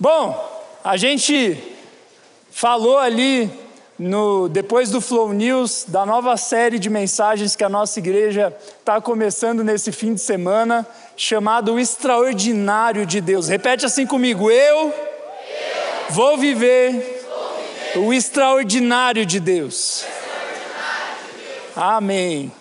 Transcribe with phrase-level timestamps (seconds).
[0.00, 1.60] Bom, a gente
[2.52, 3.50] falou ali
[3.98, 9.00] no, depois do Flow News, da nova série de mensagens que a nossa igreja está
[9.00, 13.48] começando nesse fim de semana, chamado O Extraordinário de Deus.
[13.48, 14.94] Repete assim comigo: Eu,
[16.10, 17.26] vou, viver
[17.96, 18.12] o.
[18.12, 20.04] Extraordinário de Deus.
[21.74, 22.52] Amém.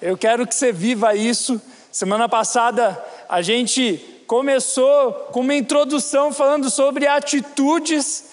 [0.00, 1.60] Eu quero que você viva isso.
[1.90, 8.24] Semana passada a gente começou com uma introdução falando sobre atitudes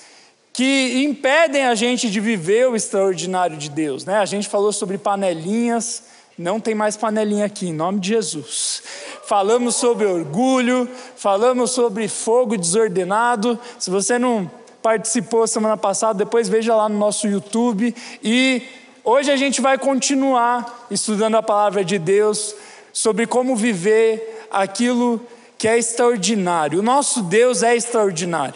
[0.53, 4.05] que impedem a gente de viver o extraordinário de Deus.
[4.05, 4.17] Né?
[4.17, 6.03] A gente falou sobre panelinhas,
[6.37, 8.83] não tem mais panelinha aqui, em nome de Jesus.
[9.25, 13.57] Falamos sobre orgulho, falamos sobre fogo desordenado.
[13.79, 14.49] Se você não
[14.81, 17.95] participou semana passada, depois veja lá no nosso YouTube.
[18.23, 18.63] E
[19.03, 22.55] hoje a gente vai continuar estudando a palavra de Deus
[22.91, 25.25] sobre como viver aquilo
[25.61, 26.79] que é extraordinário.
[26.79, 28.55] O nosso Deus é extraordinário.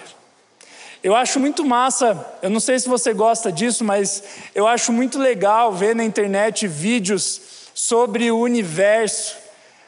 [1.03, 4.23] Eu acho muito massa, eu não sei se você gosta disso, mas
[4.55, 9.37] eu acho muito legal ver na internet vídeos sobre o universo,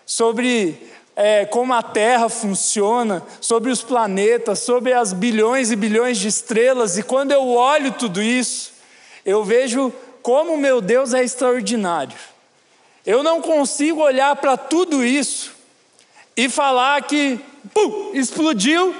[0.05, 6.27] sobre é, como a Terra funciona, sobre os planetas, sobre as bilhões e bilhões de
[6.27, 8.73] estrelas, e quando eu olho tudo isso,
[9.25, 12.15] eu vejo como meu Deus é extraordinário.
[13.03, 15.56] Eu não consigo olhar para tudo isso
[16.37, 17.39] e falar que
[17.73, 18.95] pum, explodiu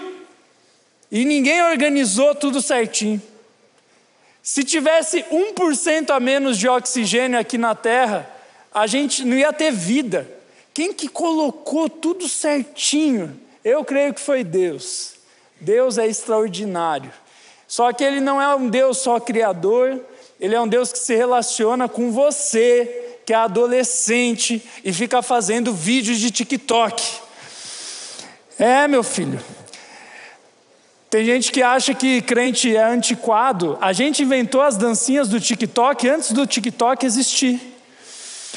[1.11, 3.21] e ninguém organizou tudo certinho.
[4.41, 8.27] Se tivesse 1% a menos de oxigênio aqui na Terra,
[8.73, 10.27] a gente não ia ter vida.
[10.73, 13.39] Quem que colocou tudo certinho?
[13.63, 15.15] Eu creio que foi Deus.
[15.59, 17.11] Deus é extraordinário.
[17.67, 19.99] Só que Ele não é um Deus só criador,
[20.39, 25.73] Ele é um Deus que se relaciona com você, que é adolescente e fica fazendo
[25.73, 27.26] vídeos de TikTok.
[28.59, 29.39] É, meu filho.
[31.09, 33.77] Tem gente que acha que crente é antiquado.
[33.79, 37.61] A gente inventou as dancinhas do TikTok antes do TikTok existir.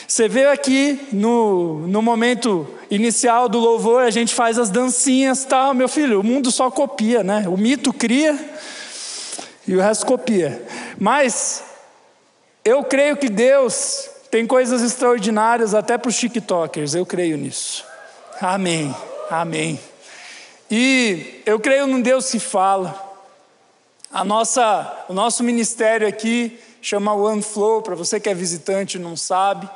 [0.06, 5.72] Você vê aqui no, no momento inicial do louvor, a gente faz as dancinhas tal.
[5.72, 7.44] Meu filho, o mundo só copia, né?
[7.46, 8.36] O mito cria
[9.69, 10.60] e o resto copia.
[10.98, 11.62] Mas
[12.64, 16.94] eu creio que Deus tem coisas extraordinárias até para os TikTokers.
[16.94, 17.84] Eu creio nisso.
[18.41, 18.92] Amém.
[19.30, 19.78] Amém.
[20.70, 23.08] E eu creio num Deus que fala.
[24.12, 29.00] A nossa, o nosso ministério aqui chama One Flow, para você que é visitante e
[29.00, 29.69] não sabe,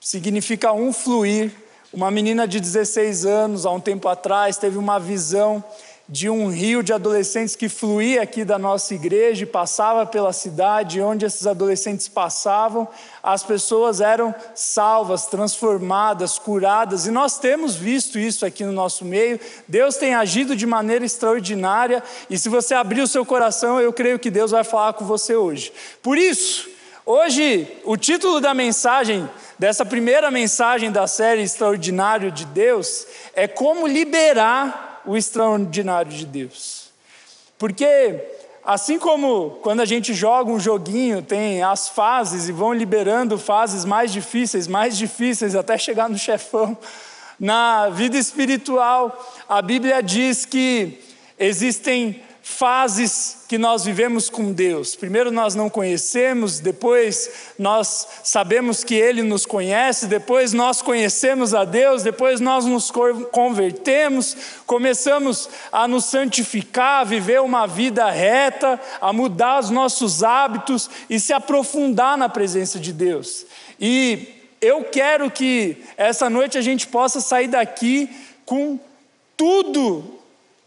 [0.00, 1.52] significa um fluir.
[1.92, 5.62] Uma menina de 16 anos, há um tempo atrás, teve uma visão
[6.08, 11.00] de um rio de adolescentes que fluía aqui da nossa igreja e passava pela cidade,
[11.00, 12.86] onde esses adolescentes passavam,
[13.20, 19.40] as pessoas eram salvas, transformadas, curadas, e nós temos visto isso aqui no nosso meio.
[19.66, 22.00] Deus tem agido de maneira extraordinária,
[22.30, 25.34] e se você abrir o seu coração, eu creio que Deus vai falar com você
[25.34, 25.72] hoje.
[26.00, 26.70] Por isso,
[27.04, 29.28] hoje, o título da mensagem,
[29.58, 36.90] dessa primeira mensagem da série Extraordinário de Deus, é como liberar o extraordinário de Deus.
[37.58, 38.20] Porque,
[38.64, 43.84] assim como quando a gente joga um joguinho, tem as fases e vão liberando fases
[43.84, 46.76] mais difíceis, mais difíceis, até chegar no chefão,
[47.38, 49.16] na vida espiritual,
[49.48, 51.02] a Bíblia diz que
[51.38, 54.94] existem fases que nós vivemos com Deus.
[54.94, 61.64] Primeiro nós não conhecemos, depois nós sabemos que Ele nos conhece, depois nós conhecemos a
[61.64, 62.88] Deus, depois nós nos
[63.32, 70.88] convertemos, começamos a nos santificar, a viver uma vida reta, a mudar os nossos hábitos
[71.10, 73.44] e se aprofundar na presença de Deus.
[73.78, 74.28] E
[74.60, 78.08] eu quero que essa noite a gente possa sair daqui
[78.44, 78.78] com
[79.36, 80.15] tudo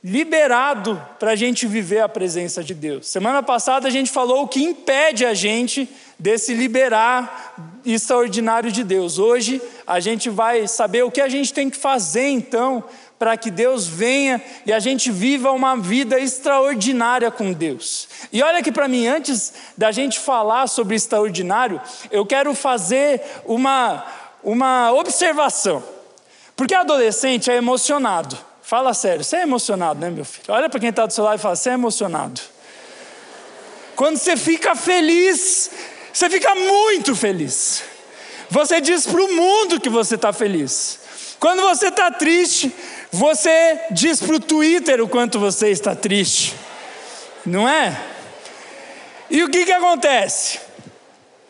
[0.04, 3.08] liberado para a gente viver a presença de Deus.
[3.08, 9.20] Semana passada a gente falou o que impede a gente desse liberar extraordinário de Deus.
[9.20, 12.84] Hoje a gente vai saber o que a gente tem que fazer então
[13.18, 18.08] para que Deus venha e a gente viva uma vida extraordinária com Deus.
[18.32, 24.06] E olha aqui para mim, antes da gente falar sobre extraordinário, eu quero fazer uma,
[24.42, 25.84] uma observação.
[26.56, 28.49] Porque adolescente é emocionado.
[28.70, 30.46] Fala sério, você é emocionado, né, meu filho?
[30.50, 32.40] Olha para quem está do seu lado e fala: você é emocionado.
[33.96, 35.72] Quando você fica feliz,
[36.14, 37.82] você fica muito feliz.
[38.48, 41.00] Você diz para o mundo que você está feliz.
[41.40, 42.72] Quando você está triste,
[43.12, 46.54] você diz para o Twitter o quanto você está triste.
[47.44, 48.00] Não é?
[49.32, 50.60] E o que, que acontece?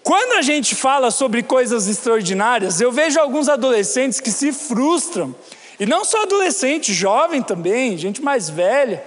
[0.03, 5.35] Quando a gente fala sobre coisas extraordinárias, eu vejo alguns adolescentes que se frustram
[5.79, 9.03] e não só adolescente, jovem também, gente mais velha,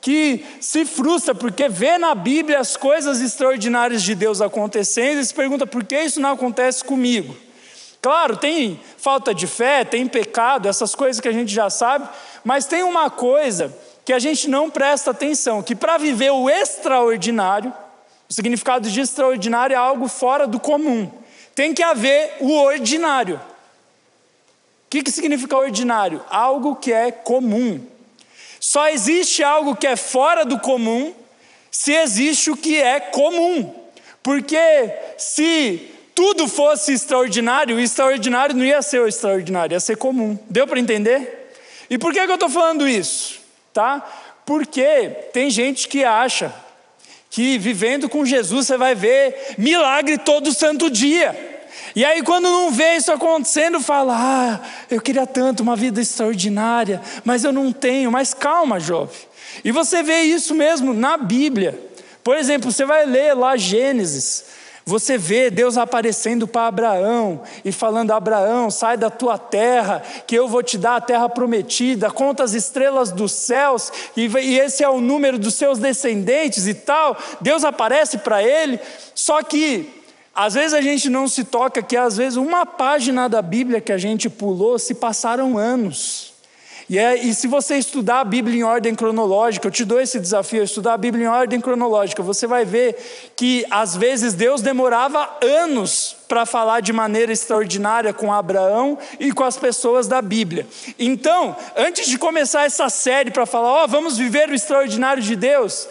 [0.00, 5.34] que se frustra porque vê na Bíblia as coisas extraordinárias de Deus acontecendo e se
[5.34, 7.36] pergunta por que isso não acontece comigo.
[8.00, 12.08] Claro, tem falta de fé, tem pecado, essas coisas que a gente já sabe,
[12.44, 17.72] mas tem uma coisa que a gente não presta atenção, que para viver o extraordinário,
[18.28, 21.10] o significado de extraordinário é algo fora do comum.
[21.54, 23.40] Tem que haver o ordinário.
[24.86, 26.24] O que, que significa ordinário?
[26.30, 27.84] Algo que é comum.
[28.60, 31.12] Só existe algo que é fora do comum
[31.70, 33.74] se existe o que é comum.
[34.22, 34.58] Porque
[35.18, 40.38] se tudo fosse extraordinário, o extraordinário não ia ser o extraordinário, ia ser comum.
[40.48, 41.52] Deu para entender?
[41.90, 43.40] E por que, que eu estou falando isso?
[43.72, 44.04] Tá?
[44.46, 46.54] Porque tem gente que acha
[47.28, 51.55] que vivendo com Jesus você vai ver milagre todo santo dia.
[51.94, 57.00] E aí, quando não vê isso acontecendo, fala: Ah, eu queria tanto uma vida extraordinária,
[57.24, 58.10] mas eu não tenho.
[58.10, 59.16] Mas calma, jovem.
[59.64, 61.78] E você vê isso mesmo na Bíblia.
[62.22, 64.44] Por exemplo, você vai ler lá Gênesis.
[64.88, 70.46] Você vê Deus aparecendo para Abraão e falando: Abraão, sai da tua terra, que eu
[70.46, 74.26] vou te dar a terra prometida, conta as estrelas dos céus, e,
[74.58, 77.16] esse é o número dos seus descendentes e tal.
[77.40, 78.78] Deus aparece para ele,
[79.12, 79.95] só que
[80.36, 83.90] às vezes a gente não se toca que às vezes uma página da Bíblia que
[83.90, 86.34] a gente pulou se passaram anos.
[86.90, 90.20] E, é, e se você estudar a Bíblia em ordem cronológica, eu te dou esse
[90.20, 95.38] desafio, estudar a Bíblia em ordem cronológica, você vai ver que às vezes Deus demorava
[95.42, 100.66] anos para falar de maneira extraordinária com Abraão e com as pessoas da Bíblia.
[100.98, 105.34] Então, antes de começar essa série para falar, ó, oh, vamos viver o extraordinário de
[105.34, 105.88] Deus,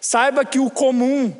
[0.00, 1.34] saiba que o comum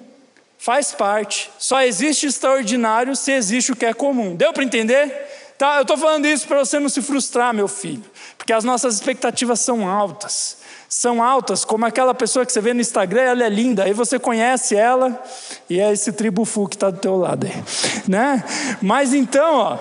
[0.66, 1.48] Faz parte.
[1.60, 4.34] Só existe extraordinário se existe o que é comum.
[4.34, 5.14] Deu para entender?
[5.56, 8.02] Tá, eu estou falando isso para você não se frustrar, meu filho,
[8.36, 10.56] porque as nossas expectativas são altas.
[10.88, 14.18] São altas, como aquela pessoa que você vê no Instagram, ela é linda, aí você
[14.18, 15.22] conhece ela,
[15.70, 17.64] e é esse tribufu que está do teu lado aí,
[18.08, 18.42] né?
[18.82, 19.78] Mas então, ó,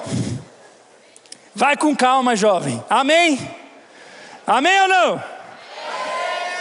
[1.56, 3.40] vai com calma, jovem, amém?
[4.46, 5.14] Amém ou não?
[5.14, 5.24] Amém.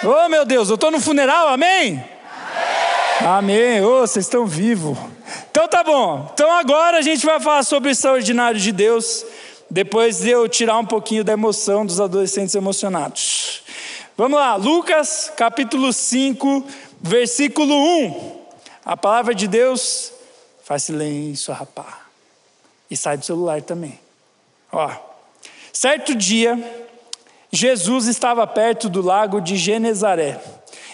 [0.02, 2.13] Oh meu Deus, eu estou no funeral, amém?
[3.24, 3.80] Amém.
[3.80, 4.98] Oh, vocês estão vivos.
[5.50, 6.30] Então tá bom.
[6.34, 9.24] Então agora a gente vai falar sobre o extraordinário de Deus,
[9.70, 13.62] depois de eu tirar um pouquinho da emoção dos adolescentes emocionados.
[14.14, 16.66] Vamos lá, Lucas capítulo 5,
[17.00, 18.40] versículo 1.
[18.84, 20.12] A palavra de Deus
[20.62, 21.94] faz silêncio, rapaz.
[22.90, 23.98] E sai do celular também.
[24.70, 24.90] Ó.
[25.72, 26.62] Certo dia,
[27.50, 30.38] Jesus estava perto do lago de Genezaré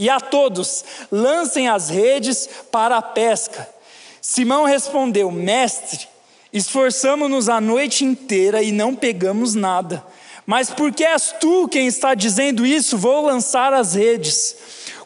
[0.00, 0.82] e a todos:
[1.12, 3.68] lancem as redes para a pesca.
[4.20, 6.08] Simão respondeu: Mestre,
[6.52, 10.02] esforçamos-nos a noite inteira e não pegamos nada.
[10.46, 14.56] Mas porque és tu quem está dizendo isso, vou lançar as redes.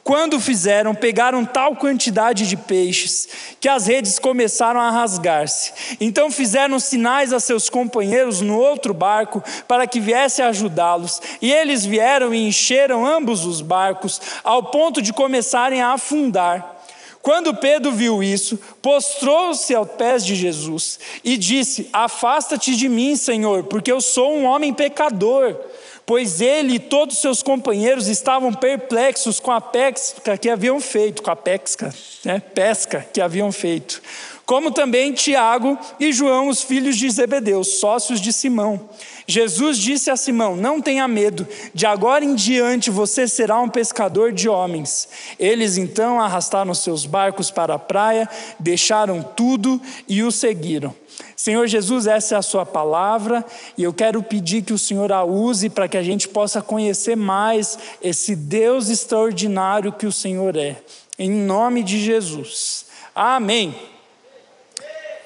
[0.05, 3.27] Quando fizeram, pegaram tal quantidade de peixes
[3.59, 5.73] que as redes começaram a rasgar-se.
[5.99, 11.23] Então fizeram sinais a seus companheiros no outro barco para que viesse ajudá-los.
[11.41, 16.75] E eles vieram e encheram ambos os barcos, ao ponto de começarem a afundar.
[17.23, 23.65] Quando Pedro viu isso, postrou-se aos pés de Jesus e disse: Afasta-te de mim, Senhor,
[23.65, 25.57] porque eu sou um homem pecador
[26.07, 31.31] pois ele e todos seus companheiros estavam perplexos com a pesca que haviam feito, com
[31.31, 31.95] a pesca,
[32.25, 34.03] né, pesca que haviam feito.
[34.47, 38.91] Como também Tiago e João, os filhos de Zebedeu, sócios de Simão.
[39.27, 44.33] Jesus disse a Simão: Não tenha medo, de agora em diante você será um pescador
[44.33, 45.09] de homens.
[45.39, 50.95] Eles então arrastaram seus barcos para a praia, deixaram tudo e o seguiram.
[51.37, 53.45] Senhor Jesus, essa é a Sua palavra
[53.77, 57.17] e eu quero pedir que o Senhor a use para que a gente possa conhecer
[57.17, 60.77] mais esse Deus extraordinário que o Senhor é.
[61.19, 62.87] Em nome de Jesus.
[63.15, 63.75] Amém.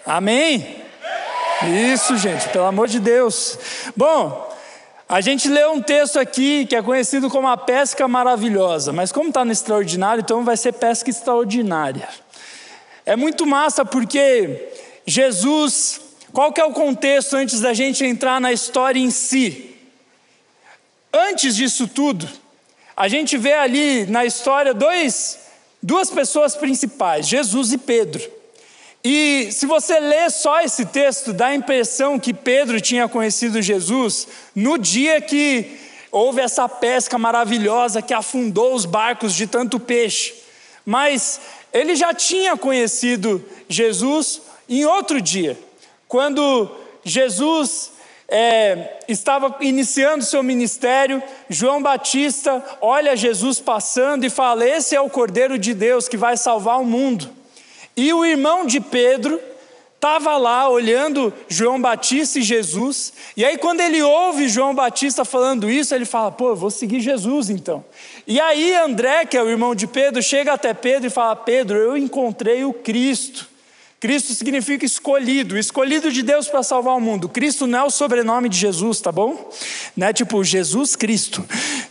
[0.04, 0.76] Amém.
[1.92, 3.58] Isso, gente, pelo amor de Deus.
[3.96, 4.48] Bom,
[5.08, 9.28] a gente leu um texto aqui que é conhecido como a pesca maravilhosa, mas como
[9.28, 12.08] está no extraordinário, então vai ser pesca extraordinária.
[13.06, 14.68] É muito massa porque
[15.08, 16.02] Jesus,
[16.34, 19.74] qual que é o contexto antes da gente entrar na história em si?
[21.10, 22.28] Antes disso tudo,
[22.94, 25.38] a gente vê ali na história dois,
[25.82, 28.22] duas pessoas principais, Jesus e Pedro.
[29.02, 34.28] E se você lê só esse texto, dá a impressão que Pedro tinha conhecido Jesus
[34.54, 35.74] no dia que
[36.12, 40.34] houve essa pesca maravilhosa que afundou os barcos de tanto peixe.
[40.84, 41.40] Mas
[41.72, 45.58] ele já tinha conhecido Jesus em outro dia,
[46.06, 46.68] quando
[47.04, 47.92] Jesus
[48.28, 55.08] é, estava iniciando seu ministério, João Batista olha Jesus passando e fala: Esse é o
[55.08, 57.30] Cordeiro de Deus que vai salvar o mundo.
[57.96, 59.40] E o irmão de Pedro
[59.94, 65.70] estava lá olhando João Batista e Jesus, e aí quando ele ouve João Batista falando
[65.70, 67.82] isso, ele fala: Pô, vou seguir Jesus então.
[68.26, 71.78] E aí André, que é o irmão de Pedro, chega até Pedro e fala: Pedro,
[71.78, 73.48] eu encontrei o Cristo.
[74.00, 77.28] Cristo significa escolhido, escolhido de Deus para salvar o mundo.
[77.28, 79.50] Cristo não é o sobrenome de Jesus, tá bom?
[79.96, 81.44] Não é tipo Jesus Cristo,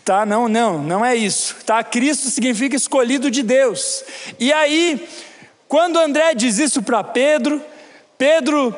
[0.05, 0.25] tá?
[0.25, 1.83] Não, não, não é isso, tá?
[1.83, 4.05] Cristo significa escolhido de Deus.
[4.39, 5.05] E aí,
[5.67, 7.61] quando André diz isso para Pedro,
[8.17, 8.73] Pedro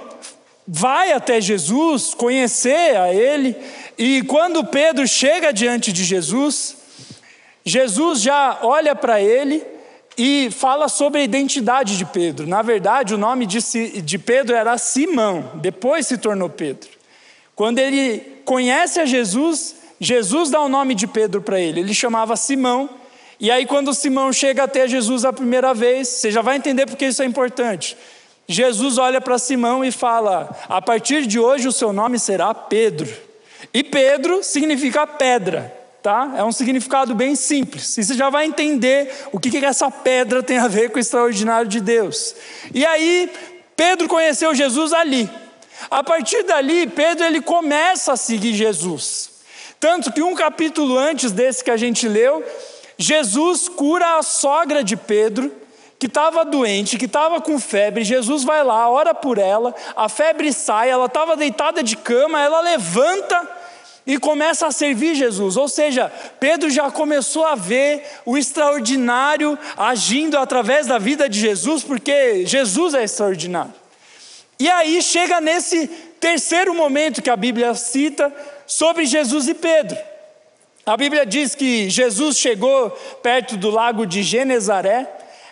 [0.67, 3.55] vai até Jesus, conhecer a ele,
[3.95, 6.77] e quando Pedro chega diante de Jesus,
[7.63, 9.63] Jesus já olha para ele
[10.21, 12.45] e fala sobre a identidade de Pedro.
[12.45, 16.89] Na verdade, o nome de, de Pedro era Simão, depois se tornou Pedro.
[17.55, 21.79] Quando ele conhece a Jesus, Jesus dá o nome de Pedro para ele.
[21.79, 22.89] Ele chamava Simão.
[23.39, 27.05] E aí, quando Simão chega até Jesus a primeira vez, você já vai entender porque
[27.05, 27.95] isso é importante.
[28.45, 33.09] Jesus olha para Simão e fala: A partir de hoje o seu nome será Pedro.
[33.73, 36.33] E Pedro significa pedra tá?
[36.37, 37.97] É um significado bem simples.
[37.97, 40.99] E você já vai entender o que, que essa pedra tem a ver com o
[40.99, 42.35] extraordinário de Deus.
[42.73, 43.31] E aí,
[43.75, 45.29] Pedro conheceu Jesus ali.
[45.89, 49.29] A partir dali, Pedro ele começa a seguir Jesus.
[49.79, 52.43] Tanto que um capítulo antes desse que a gente leu,
[52.97, 55.51] Jesus cura a sogra de Pedro,
[55.97, 58.03] que estava doente, que estava com febre.
[58.03, 62.59] Jesus vai lá, ora por ela, a febre sai, ela estava deitada de cama, ela
[62.59, 63.58] levanta
[64.05, 65.57] e começa a servir Jesus.
[65.57, 71.83] Ou seja, Pedro já começou a ver o extraordinário agindo através da vida de Jesus,
[71.83, 73.73] porque Jesus é extraordinário.
[74.59, 75.87] E aí chega nesse
[76.19, 78.33] terceiro momento que a Bíblia cita
[78.67, 79.97] sobre Jesus e Pedro.
[80.85, 82.89] A Bíblia diz que Jesus chegou
[83.21, 85.07] perto do lago de Genezaré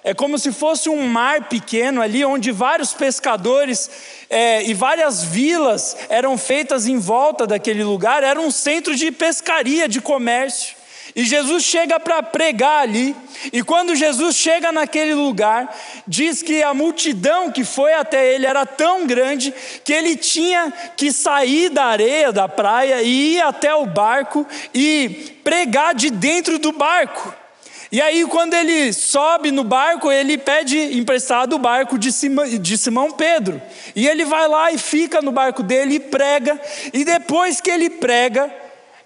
[0.08, 3.92] é como se fosse um mar pequeno ali, onde vários pescadores
[4.30, 9.86] é, e várias vilas eram feitas em volta daquele lugar, era um centro de pescaria,
[9.86, 10.78] de comércio.
[11.14, 13.14] E Jesus chega para pregar ali,
[13.52, 15.76] e quando Jesus chega naquele lugar,
[16.08, 21.12] diz que a multidão que foi até ele era tão grande que ele tinha que
[21.12, 26.72] sair da areia da praia e ir até o barco e pregar de dentro do
[26.72, 27.47] barco.
[27.92, 33.62] E aí, quando ele sobe no barco, ele pede emprestado o barco de Simão, Pedro.
[33.96, 36.60] E ele vai lá e fica no barco dele e prega.
[36.94, 38.54] E depois que ele prega,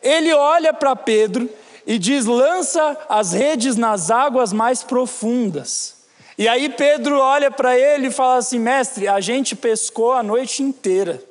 [0.02, 1.48] ele olha para Pedro
[1.86, 6.02] e diz: lança as redes nas águas mais profundas.
[6.36, 10.64] E aí Pedro olha para ele e fala assim: mestre, a gente pescou a noite
[10.64, 11.22] inteira.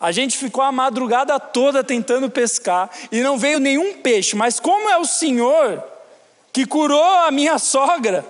[0.00, 4.90] A gente ficou a madrugada toda tentando pescar e não veio nenhum peixe, mas como
[4.90, 5.82] é o Senhor
[6.56, 8.24] que curou a minha sogra,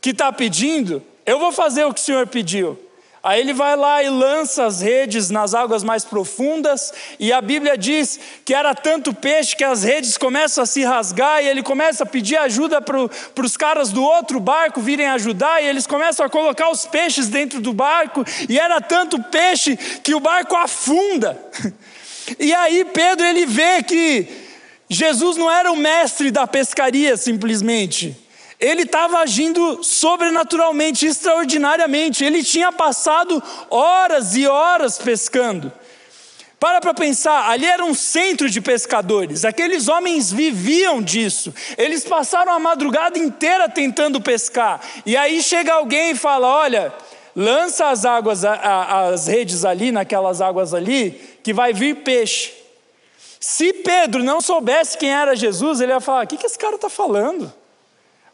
[0.00, 2.78] que está pedindo, eu vou fazer o que o Senhor pediu.
[3.20, 7.76] Aí ele vai lá e lança as redes nas águas mais profundas, e a Bíblia
[7.76, 12.04] diz que era tanto peixe que as redes começam a se rasgar, e ele começa
[12.04, 16.30] a pedir ajuda para os caras do outro barco virem ajudar, e eles começam a
[16.30, 21.36] colocar os peixes dentro do barco, e era tanto peixe que o barco afunda.
[22.38, 24.51] E aí Pedro ele vê que
[24.92, 28.14] Jesus não era o mestre da pescaria simplesmente.
[28.60, 32.22] Ele estava agindo sobrenaturalmente, extraordinariamente.
[32.22, 35.72] Ele tinha passado horas e horas pescando.
[36.60, 42.52] Para para pensar, ali era um centro de pescadores, aqueles homens viviam disso, eles passaram
[42.52, 46.94] a madrugada inteira tentando pescar, e aí chega alguém e fala: Olha,
[47.34, 52.61] lança as águas, as redes ali, naquelas águas ali, que vai vir peixe.
[53.42, 56.76] Se Pedro não soubesse quem era Jesus, ele ia falar: o que, que esse cara
[56.76, 57.52] está falando?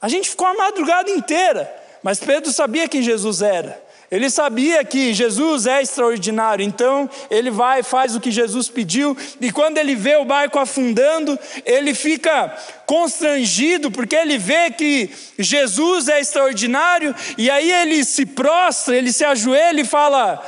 [0.02, 3.82] A gente ficou a madrugada inteira, mas Pedro sabia quem Jesus era.
[4.10, 9.50] Ele sabia que Jesus é extraordinário, então ele vai, faz o que Jesus pediu, e
[9.50, 16.20] quando ele vê o barco afundando, ele fica constrangido, porque ele vê que Jesus é
[16.20, 20.46] extraordinário, e aí ele se prostra, ele se ajoelha e fala: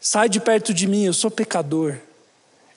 [0.00, 2.05] Sai de perto de mim, eu sou pecador.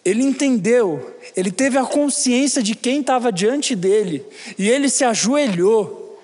[0.04, 4.26] Ele entendeu, ele teve a consciência de quem estava diante dele,
[4.58, 6.20] e ele se ajoelhou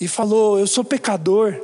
[0.00, 1.54] e falou: Eu sou pecador.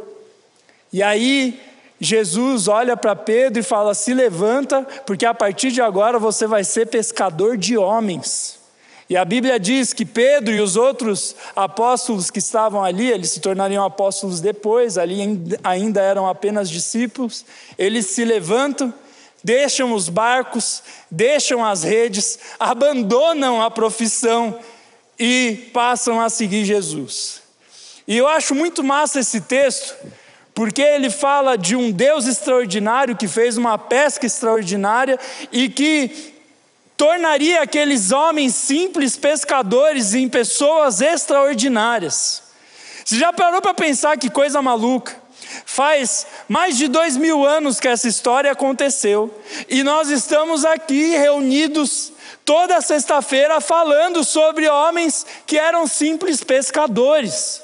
[0.93, 1.59] E aí
[2.01, 6.65] Jesus olha para Pedro e fala: Se levanta, porque a partir de agora você vai
[6.65, 8.59] ser pescador de homens.
[9.11, 13.41] E a Bíblia diz que Pedro e os outros apóstolos que estavam ali, eles se
[13.41, 15.19] tornariam apóstolos depois, ali
[15.65, 17.45] ainda eram apenas discípulos,
[17.77, 18.95] eles se levantam,
[19.43, 24.59] deixam os barcos, deixam as redes, abandonam a profissão
[25.19, 27.43] e passam a seguir Jesus.
[28.07, 29.95] E eu acho muito massa esse texto,
[30.55, 35.19] porque ele fala de um Deus extraordinário que fez uma pesca extraordinária
[35.53, 36.35] e que
[36.97, 42.43] tornaria aqueles homens simples pescadores em pessoas extraordinárias.
[43.05, 45.20] Você já parou para pensar que coisa maluca?
[45.65, 49.33] Faz mais de dois mil anos que essa história aconteceu
[49.69, 52.13] e nós estamos aqui reunidos
[52.45, 57.63] toda sexta-feira falando sobre homens que eram simples pescadores.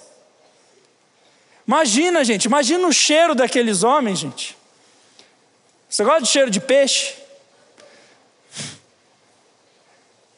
[1.66, 4.57] Imagina, gente, imagina o cheiro daqueles homens, gente.
[5.88, 7.14] Você gosta de cheiro de peixe?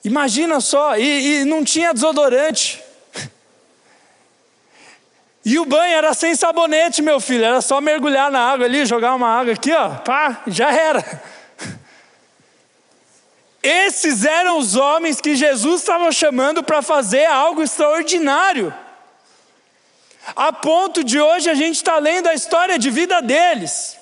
[0.04, 2.82] Imagina só, e, e não tinha desodorante.
[5.50, 9.14] E o banho era sem sabonete, meu filho, era só mergulhar na água ali, jogar
[9.14, 11.22] uma água aqui, ó, pá, já era.
[13.62, 18.74] Esses eram os homens que Jesus estava chamando para fazer algo extraordinário.
[20.36, 23.97] A ponto de hoje a gente estar tá lendo a história de vida deles.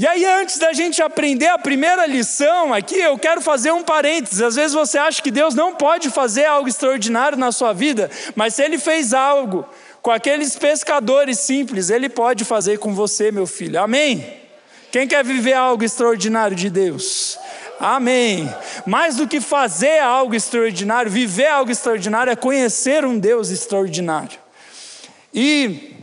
[0.00, 4.40] E aí, antes da gente aprender a primeira lição aqui, eu quero fazer um parênteses.
[4.40, 8.54] Às vezes você acha que Deus não pode fazer algo extraordinário na sua vida, mas
[8.54, 9.62] se Ele fez algo
[10.00, 13.78] com aqueles pescadores simples, Ele pode fazer com você, meu filho.
[13.78, 14.40] Amém?
[14.90, 17.38] Quem quer viver algo extraordinário de Deus?
[17.78, 18.50] Amém.
[18.86, 24.38] Mais do que fazer algo extraordinário, viver algo extraordinário é conhecer um Deus extraordinário.
[25.34, 25.94] E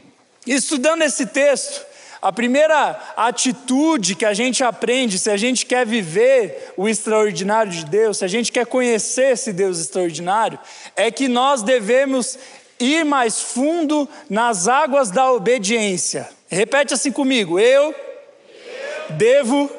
[0.45, 1.86] estudando esse texto,
[2.21, 7.85] a primeira atitude que a gente aprende, se a gente quer viver o extraordinário de
[7.85, 10.59] Deus, se a gente quer conhecer esse Deus extraordinário,
[10.95, 12.37] é que nós devemos
[12.79, 16.29] ir mais fundo nas águas da obediência.
[16.49, 17.93] Repete assim comigo: eu,
[19.09, 19.69] devo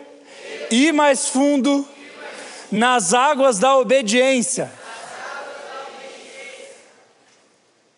[0.70, 1.86] ir mais fundo
[2.70, 4.70] nas águas da obediência.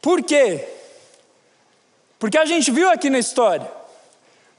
[0.00, 0.66] Por quê?
[2.18, 3.79] Porque a gente viu aqui na história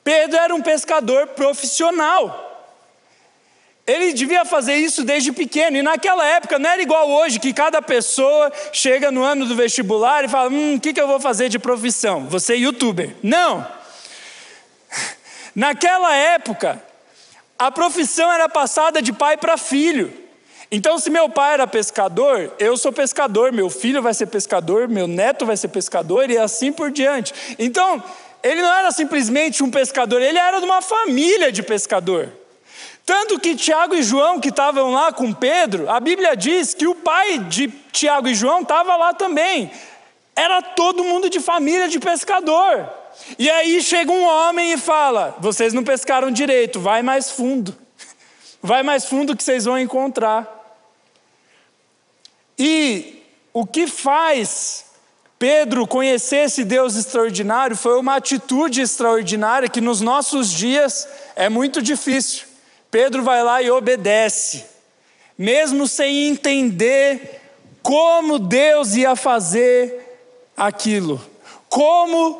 [0.04, 2.50] Pedro era um pescador profissional.
[3.86, 7.82] Ele devia fazer isso desde pequeno, e naquela época não era igual hoje, que cada
[7.82, 11.50] pessoa chega no ano do vestibular e fala: Hum, o que, que eu vou fazer
[11.50, 12.26] de profissão?
[12.28, 13.16] Você é youtuber.
[13.24, 13.68] Não!
[15.56, 16.82] Naquela época,
[17.58, 20.22] a profissão era passada de pai para filho.
[20.72, 25.06] Então, se meu pai era pescador, eu sou pescador, meu filho vai ser pescador, meu
[25.06, 27.34] neto vai ser pescador e assim por diante.
[27.60, 28.02] Então,
[28.44, 32.30] ele não era simplesmente um pescador, ele era de uma família de pescador.
[33.06, 36.96] Tanto que Tiago e João, que estavam lá com Pedro, a Bíblia diz que o
[36.96, 39.72] pai de Tiago e João estava lá também.
[40.36, 42.90] Era todo mundo de família de pescador.
[43.38, 47.76] E aí chega um homem e fala: Vocês não pescaram direito, vai mais fundo.
[48.64, 50.48] Vai mais fundo que vocês vão encontrar.
[52.60, 54.86] E o que faz
[55.42, 61.82] Pedro conhecer esse Deus extraordinário foi uma atitude extraordinária que nos nossos dias é muito
[61.82, 62.44] difícil.
[62.92, 64.64] Pedro vai lá e obedece,
[65.36, 67.42] mesmo sem entender
[67.82, 70.22] como Deus ia fazer
[70.56, 71.20] aquilo,
[71.68, 72.40] como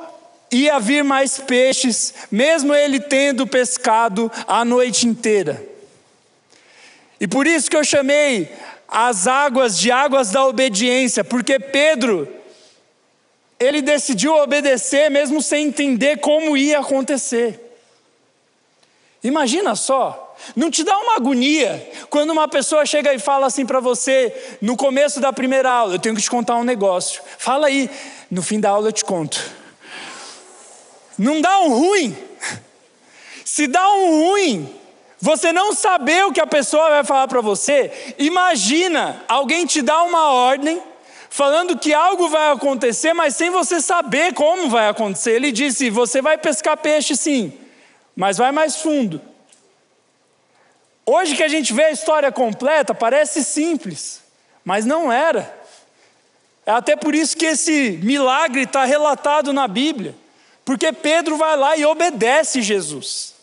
[0.52, 5.66] ia vir mais peixes, mesmo ele tendo pescado a noite inteira.
[7.20, 8.52] E por isso que eu chamei
[8.88, 12.41] as águas de águas da obediência, porque Pedro
[13.62, 17.60] ele decidiu obedecer mesmo sem entender como ia acontecer.
[19.24, 23.80] Imagina só, não te dá uma agonia quando uma pessoa chega e fala assim para
[23.80, 27.22] você no começo da primeira aula: Eu tenho que te contar um negócio.
[27.38, 27.88] Fala aí,
[28.32, 29.40] no fim da aula eu te conto.
[31.16, 32.18] Não dá um ruim.
[33.46, 34.74] Se dá um ruim,
[35.20, 40.02] você não saber o que a pessoa vai falar para você, imagina alguém te dá
[40.02, 40.82] uma ordem
[41.32, 45.32] falando que algo vai acontecer, mas sem você saber como vai acontecer.
[45.32, 47.54] Ele disse: Você vai pescar peixe sim,
[48.16, 49.20] mas vai mais fundo.
[51.06, 54.22] Hoje que a gente vê a história completa, parece simples,
[54.64, 55.60] mas não era.
[56.66, 60.14] É até por isso que esse milagre está relatado na Bíblia,
[60.64, 63.34] porque Pedro vai lá e obedece Jesus.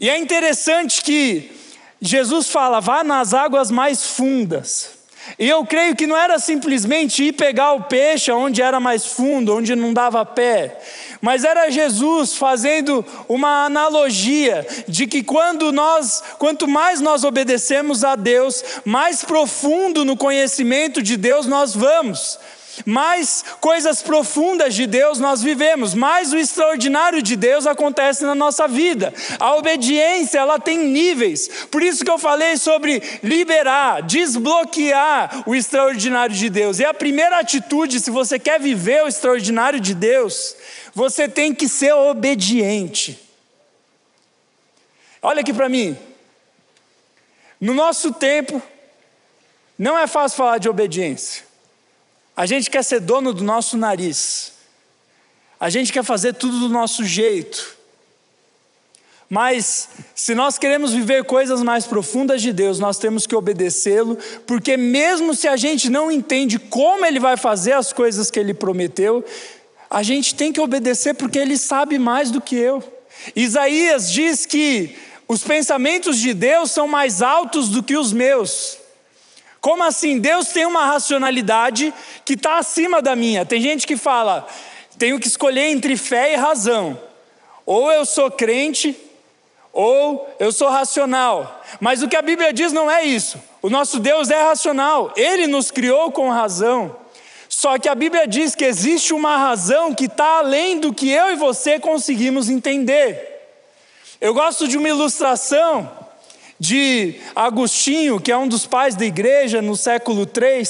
[0.00, 1.52] E é interessante que
[2.00, 4.95] Jesus fala: vá nas águas mais fundas.
[5.38, 9.54] E eu creio que não era simplesmente ir pegar o peixe onde era mais fundo,
[9.56, 10.78] onde não dava pé,
[11.20, 18.14] mas era Jesus fazendo uma analogia de que quando nós, quanto mais nós obedecemos a
[18.16, 22.38] Deus, mais profundo no conhecimento de Deus nós vamos
[22.84, 28.68] mais coisas profundas de Deus nós vivemos, mais o extraordinário de Deus acontece na nossa
[28.68, 29.12] vida.
[29.38, 31.48] A obediência, ela tem níveis.
[31.70, 36.78] Por isso que eu falei sobre liberar, desbloquear o extraordinário de Deus.
[36.78, 40.56] E a primeira atitude, se você quer viver o extraordinário de Deus,
[40.94, 43.18] você tem que ser obediente.
[45.22, 45.96] Olha aqui para mim.
[47.60, 48.60] No nosso tempo,
[49.78, 51.45] não é fácil falar de obediência.
[52.36, 54.52] A gente quer ser dono do nosso nariz.
[55.58, 57.74] A gente quer fazer tudo do nosso jeito.
[59.28, 64.76] Mas, se nós queremos viver coisas mais profundas de Deus, nós temos que obedecê-lo, porque,
[64.76, 69.24] mesmo se a gente não entende como Ele vai fazer as coisas que Ele prometeu,
[69.90, 72.84] a gente tem que obedecer porque Ele sabe mais do que eu.
[73.34, 74.94] Isaías diz que
[75.26, 78.78] os pensamentos de Deus são mais altos do que os meus.
[79.66, 80.20] Como assim?
[80.20, 81.92] Deus tem uma racionalidade
[82.24, 83.44] que está acima da minha.
[83.44, 84.46] Tem gente que fala,
[84.96, 86.96] tenho que escolher entre fé e razão.
[87.66, 88.96] Ou eu sou crente,
[89.72, 91.64] ou eu sou racional.
[91.80, 93.42] Mas o que a Bíblia diz não é isso.
[93.60, 96.94] O nosso Deus é racional, ele nos criou com razão.
[97.48, 101.32] Só que a Bíblia diz que existe uma razão que está além do que eu
[101.32, 103.18] e você conseguimos entender.
[104.20, 106.05] Eu gosto de uma ilustração
[106.58, 110.66] de Agostinho, que é um dos pais da igreja no século III,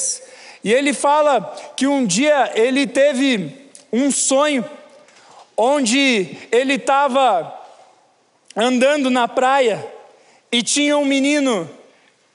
[0.65, 1.41] e ele fala
[1.77, 3.55] que um dia ele teve
[3.93, 4.65] um sonho
[5.57, 7.55] onde ele estava
[8.55, 9.87] andando na praia
[10.51, 11.69] e tinha um menino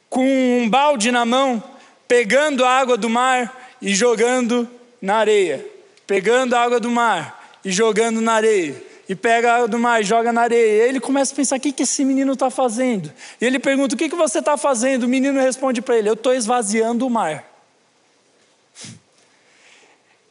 [0.09, 1.61] com um balde na mão,
[2.07, 4.69] pegando a água do mar e jogando
[5.01, 5.65] na areia,
[6.07, 10.43] pegando a água do mar e jogando na areia e pega do mar joga na
[10.43, 10.87] areia.
[10.87, 13.11] Ele começa a pensar: o que, que esse menino está fazendo?
[13.41, 15.03] E ele pergunta: o que, que você está fazendo?
[15.03, 17.43] O menino responde para ele: eu estou esvaziando o mar.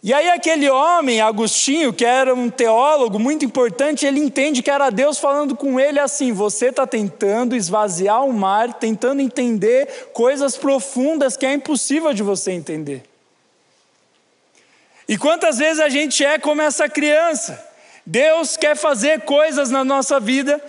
[0.02, 4.88] E aí aquele homem, Agostinho, que era um teólogo muito importante, ele entende que era
[4.88, 11.36] Deus falando com ele assim: você está tentando esvaziar o mar, tentando entender coisas profundas
[11.36, 13.02] que é impossível de você entender.
[15.06, 17.69] E quantas vezes a gente é como essa criança?
[18.10, 20.60] Deus quer fazer coisas na nossa vida,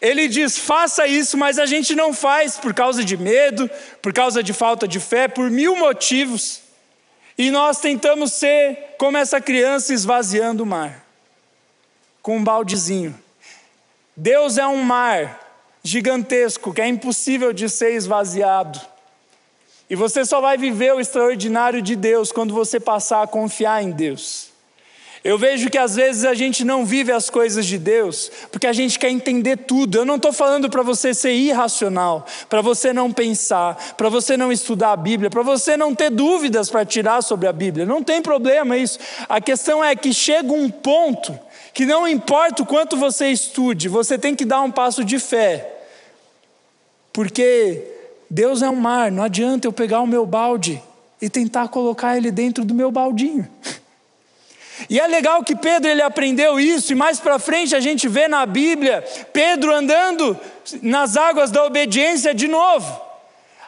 [0.00, 3.70] Ele diz, faça isso, mas a gente não faz por causa de medo,
[4.02, 6.60] por causa de falta de fé, por mil motivos.
[7.36, 11.06] E nós tentamos ser como essa criança esvaziando o mar,
[12.20, 13.16] com um baldezinho.
[14.16, 15.38] Deus é um mar
[15.84, 18.80] gigantesco que é impossível de ser esvaziado.
[19.88, 23.92] E você só vai viver o extraordinário de Deus quando você passar a confiar em
[23.92, 24.47] Deus.
[25.24, 28.72] Eu vejo que às vezes a gente não vive as coisas de Deus porque a
[28.72, 29.98] gente quer entender tudo.
[29.98, 34.52] Eu não estou falando para você ser irracional, para você não pensar, para você não
[34.52, 37.84] estudar a Bíblia, para você não ter dúvidas para tirar sobre a Bíblia.
[37.84, 38.98] Não tem problema isso.
[39.28, 41.38] A questão é que chega um ponto
[41.74, 45.76] que não importa o quanto você estude, você tem que dar um passo de fé.
[47.12, 47.84] Porque
[48.30, 50.82] Deus é um mar, não adianta eu pegar o meu balde
[51.20, 53.48] e tentar colocar ele dentro do meu baldinho.
[54.88, 58.28] E é legal que Pedro ele aprendeu isso, e mais para frente a gente vê
[58.28, 60.38] na Bíblia Pedro andando
[60.82, 63.00] nas águas da obediência de novo.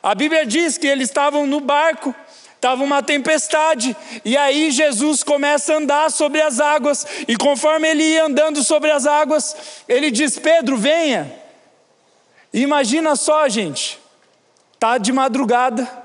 [0.02, 2.14] A Bíblia diz que eles estavam no barco,
[2.54, 8.02] estava uma tempestade, e aí Jesus começa a andar sobre as águas, e conforme ele
[8.02, 9.56] ia andando sobre as águas,
[9.88, 11.32] ele diz: Pedro, venha.
[12.52, 13.98] E imagina só, gente,
[14.78, 15.99] tá de madrugada,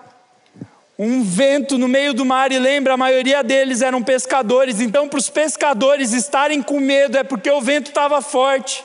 [0.97, 5.19] um vento no meio do mar, e lembra, a maioria deles eram pescadores, então para
[5.19, 8.83] os pescadores estarem com medo é porque o vento estava forte.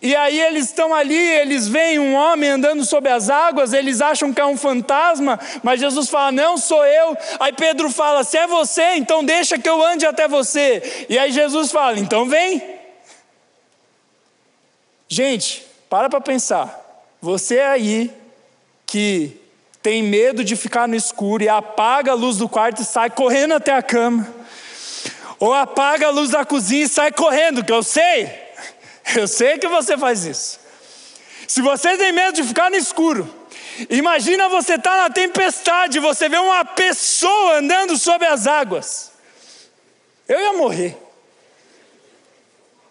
[0.00, 4.32] E aí eles estão ali, eles veem um homem andando sobre as águas, eles acham
[4.32, 7.16] que é um fantasma, mas Jesus fala: Não sou eu.
[7.40, 11.06] Aí Pedro fala: Se é você, então deixa que eu ande até você.
[11.08, 12.62] E aí Jesus fala: Então vem.
[15.08, 16.84] Gente, para para pensar.
[17.20, 18.12] Você aí
[18.86, 19.36] que
[19.88, 23.54] tem medo de ficar no escuro e apaga a luz do quarto e sai correndo
[23.54, 24.28] até a cama.
[25.40, 28.30] Ou apaga a luz da cozinha e sai correndo, que eu sei.
[29.16, 30.60] Eu sei que você faz isso.
[31.46, 33.34] Se você tem medo de ficar no escuro,
[33.88, 39.12] imagina você estar tá na tempestade, você vê uma pessoa andando sobre as águas.
[40.28, 40.98] Eu ia morrer.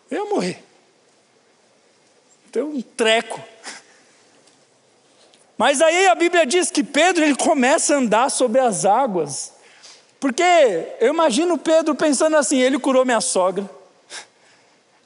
[0.10, 0.64] Eu ia morrer.
[2.52, 3.40] Tem um treco.
[5.58, 9.54] Mas aí a Bíblia diz que Pedro ele começa a andar sobre as águas.
[10.20, 10.44] Porque
[11.00, 13.68] eu imagino Pedro pensando assim: ele curou minha sogra,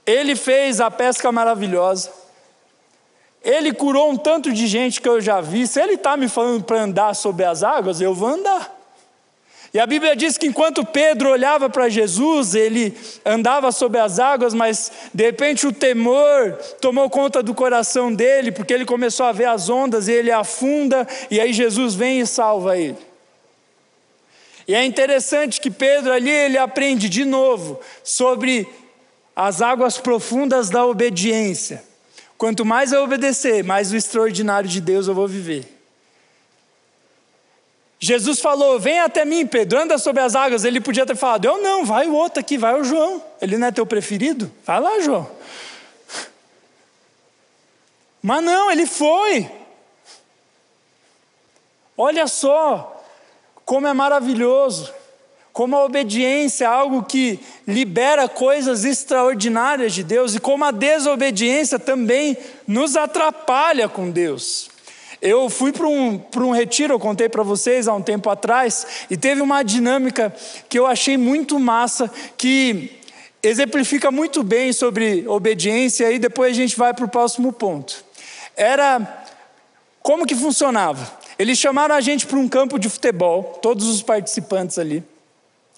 [0.06, 2.12] ele fez a pesca maravilhosa,
[3.44, 5.68] ele curou um tanto de gente que eu já vi.
[5.68, 8.81] Se ele está me falando para andar sobre as águas, eu vou andar.
[9.74, 12.94] E a Bíblia diz que enquanto Pedro olhava para Jesus, ele
[13.26, 18.74] andava sobre as águas, mas de repente o temor tomou conta do coração dele, porque
[18.74, 22.78] ele começou a ver as ondas e ele afunda, e aí Jesus vem e salva
[22.78, 22.98] ele.
[24.68, 28.68] E é interessante que Pedro ali ele aprende de novo sobre
[29.34, 31.82] as águas profundas da obediência.
[32.38, 35.81] Quanto mais eu obedecer, mais o extraordinário de Deus eu vou viver.
[38.04, 40.66] Jesus falou: Vem até mim, Pedro, anda sobre as águas.
[40.66, 43.24] Ele podia ter falado: Eu não, vai o outro aqui, vai o João.
[43.40, 44.52] Ele não é teu preferido?
[44.66, 45.30] Vai lá, João.
[48.20, 49.50] Mas não, ele foi.
[51.96, 53.04] Olha só
[53.64, 54.92] como é maravilhoso,
[55.54, 61.78] como a obediência é algo que libera coisas extraordinárias de Deus e como a desobediência
[61.78, 62.36] também
[62.66, 64.71] nos atrapalha com Deus.
[65.22, 69.06] Eu fui para um, para um retiro, eu contei para vocês há um tempo atrás,
[69.10, 70.34] e teve uma dinâmica
[70.68, 73.00] que eu achei muito massa, que
[73.44, 78.04] exemplifica muito bem sobre obediência, e depois a gente vai para o próximo ponto.
[78.58, 79.26] Era
[80.02, 81.20] como que funcionava?
[81.38, 85.04] Eles chamaram a gente para um campo de futebol, todos os participantes ali.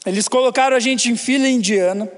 [0.05, 2.09] Eles colocaram a gente em fila indiana.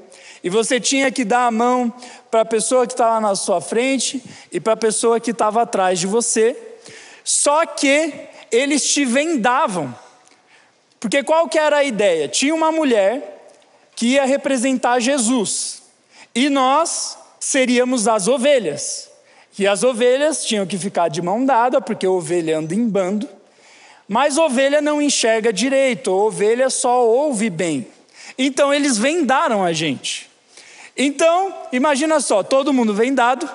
[0.44, 1.92] E você tinha que dar a mão
[2.30, 6.00] para a pessoa que estava na sua frente e para a pessoa que estava atrás
[6.00, 6.75] de você.
[7.26, 8.14] Só que
[8.52, 9.94] eles te vendavam.
[11.00, 12.28] Porque qual que era a ideia?
[12.28, 13.50] Tinha uma mulher
[13.96, 15.82] que ia representar Jesus.
[16.36, 19.10] E nós seríamos as ovelhas.
[19.58, 23.28] E as ovelhas tinham que ficar de mão dada, porque ovelha anda em bando.
[24.08, 27.88] Mas ovelha não enxerga direito, ovelha só ouve bem.
[28.38, 30.30] Então eles vendaram a gente.
[30.96, 33.50] Então, imagina só, todo mundo vendado,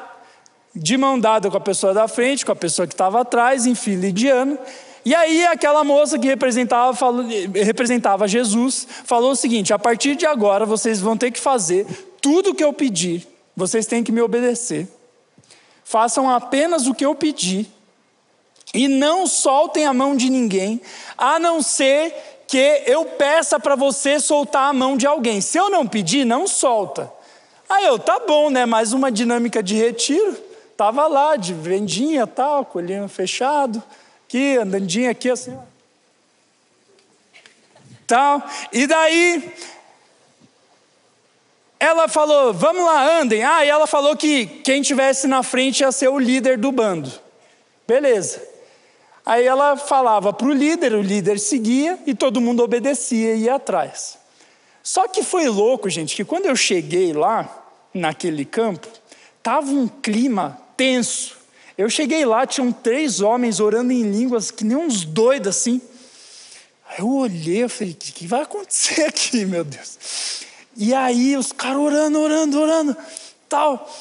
[0.74, 3.74] de mão dada com a pessoa da frente, com a pessoa que estava atrás, em
[3.74, 4.58] fila indiano.
[5.04, 10.26] E aí aquela moça que representava, falou, representava Jesus falou o seguinte: a partir de
[10.26, 11.86] agora vocês vão ter que fazer
[12.20, 14.86] tudo o que eu pedir, vocês têm que me obedecer.
[15.84, 17.66] Façam apenas o que eu pedir
[18.72, 20.80] e não soltem a mão de ninguém,
[21.18, 22.14] a não ser
[22.46, 25.40] que eu peça para você soltar a mão de alguém.
[25.40, 27.12] Se eu não pedir, não solta.
[27.68, 28.66] Aí eu, tá bom, né?
[28.66, 30.49] Mais uma dinâmica de retiro.
[30.80, 33.82] Estava lá de vendinha tal, colhinho fechado,
[34.26, 35.54] aqui, andandinha aqui assim.
[38.06, 38.42] Tal.
[38.72, 39.52] E daí
[41.78, 43.44] ela falou, vamos lá, andem.
[43.44, 47.12] Ah, e ela falou que quem tivesse na frente ia ser o líder do bando.
[47.86, 48.42] Beleza.
[49.26, 53.56] Aí ela falava para o líder, o líder seguia e todo mundo obedecia e ia
[53.56, 54.16] atrás.
[54.82, 58.88] Só que foi louco, gente, que quando eu cheguei lá, naquele campo,
[59.36, 61.36] estava um clima tenso.
[61.76, 65.78] Eu cheguei lá, tinham três homens orando em línguas, que nem uns doidos assim.
[66.88, 70.40] Aí eu olhei, eu falei: o que vai acontecer aqui, meu Deus?
[70.74, 72.96] E aí, os caras orando, orando, orando,
[73.46, 73.92] tal.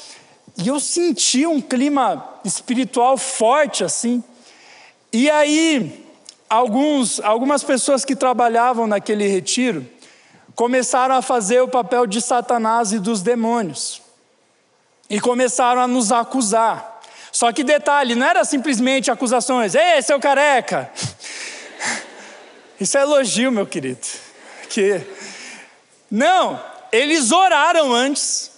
[0.57, 4.23] E eu senti um clima espiritual forte assim.
[5.11, 6.05] E aí,
[6.49, 9.85] alguns, algumas pessoas que trabalhavam naquele retiro
[10.55, 14.01] começaram a fazer o papel de Satanás e dos demônios
[15.09, 17.01] e começaram a nos acusar.
[17.31, 20.91] Só que detalhe, não era simplesmente acusações, ei, seu careca.
[22.79, 24.05] Isso é elogio, meu querido.
[24.69, 25.01] Que
[26.09, 28.51] não, eles oraram antes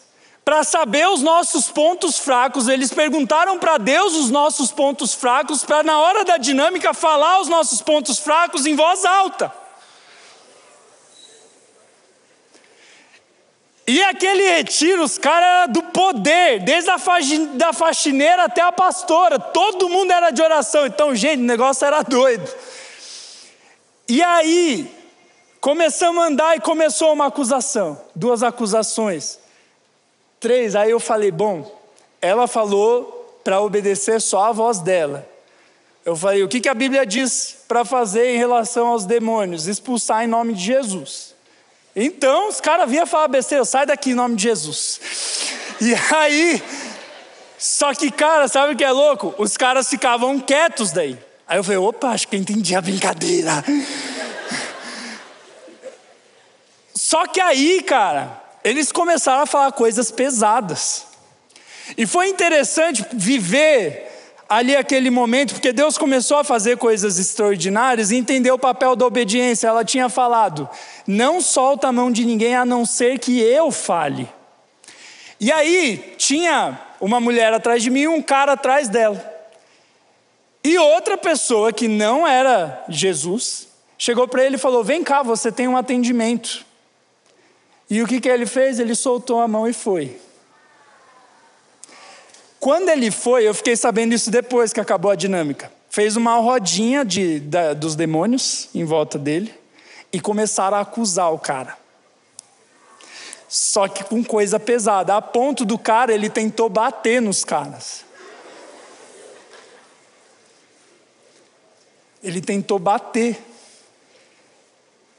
[0.43, 5.83] para saber os nossos pontos fracos, eles perguntaram para Deus os nossos pontos fracos, para
[5.83, 9.60] na hora da dinâmica falar os nossos pontos fracos em voz alta.
[13.87, 16.97] E aquele retiro, os caras do poder, desde a
[17.55, 20.85] da faxineira até a pastora, todo mundo era de oração.
[20.85, 22.49] Então, gente, o negócio era doido.
[24.07, 24.89] E aí,
[25.59, 29.39] começamos a andar e começou uma acusação, duas acusações,
[30.39, 30.75] três.
[30.75, 31.79] Aí eu falei, bom,
[32.21, 35.27] ela falou para obedecer só a voz dela.
[36.05, 39.67] Eu falei, o que, que a Bíblia diz para fazer em relação aos demônios?
[39.67, 41.30] Expulsar em nome de Jesus.
[41.95, 44.99] Então os caras vinham falar besteira, sai daqui em nome de Jesus.
[45.81, 46.63] E aí,
[47.57, 49.35] só que, cara, sabe o que é louco?
[49.37, 51.17] Os caras ficavam quietos daí.
[51.47, 53.63] Aí eu falei, opa, acho que eu entendi a brincadeira.
[56.95, 61.07] Só que aí, cara, eles começaram a falar coisas pesadas.
[61.97, 64.10] E foi interessante viver
[64.51, 69.05] ali aquele momento, porque Deus começou a fazer coisas extraordinárias e entendeu o papel da
[69.05, 69.69] obediência.
[69.69, 70.69] Ela tinha falado:
[71.07, 74.27] Não solta a mão de ninguém a não ser que eu fale.
[75.39, 79.25] E aí tinha uma mulher atrás de mim e um cara atrás dela.
[80.61, 85.49] E outra pessoa que não era Jesus chegou para ele e falou: Vem cá, você
[85.49, 86.65] tem um atendimento.
[87.89, 88.81] E o que, que ele fez?
[88.81, 90.19] Ele soltou a mão e foi.
[92.61, 95.71] Quando ele foi, eu fiquei sabendo isso depois que acabou a dinâmica.
[95.89, 99.51] Fez uma rodinha de, da, dos demônios em volta dele
[100.13, 101.75] e começaram a acusar o cara.
[103.49, 108.05] Só que com coisa pesada, a ponto do cara, ele tentou bater nos caras.
[112.23, 113.43] Ele tentou bater.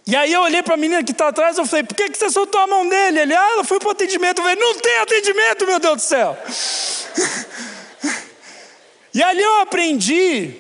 [0.07, 2.17] E aí eu olhei para a menina que está atrás, eu falei, por que, que
[2.17, 3.19] você soltou a mão dele?
[3.19, 4.39] Ele, ah, ela foi para atendimento.
[4.39, 6.39] Eu falei, não tem atendimento, meu Deus do céu.
[9.15, 10.55] e ali eu aprendi,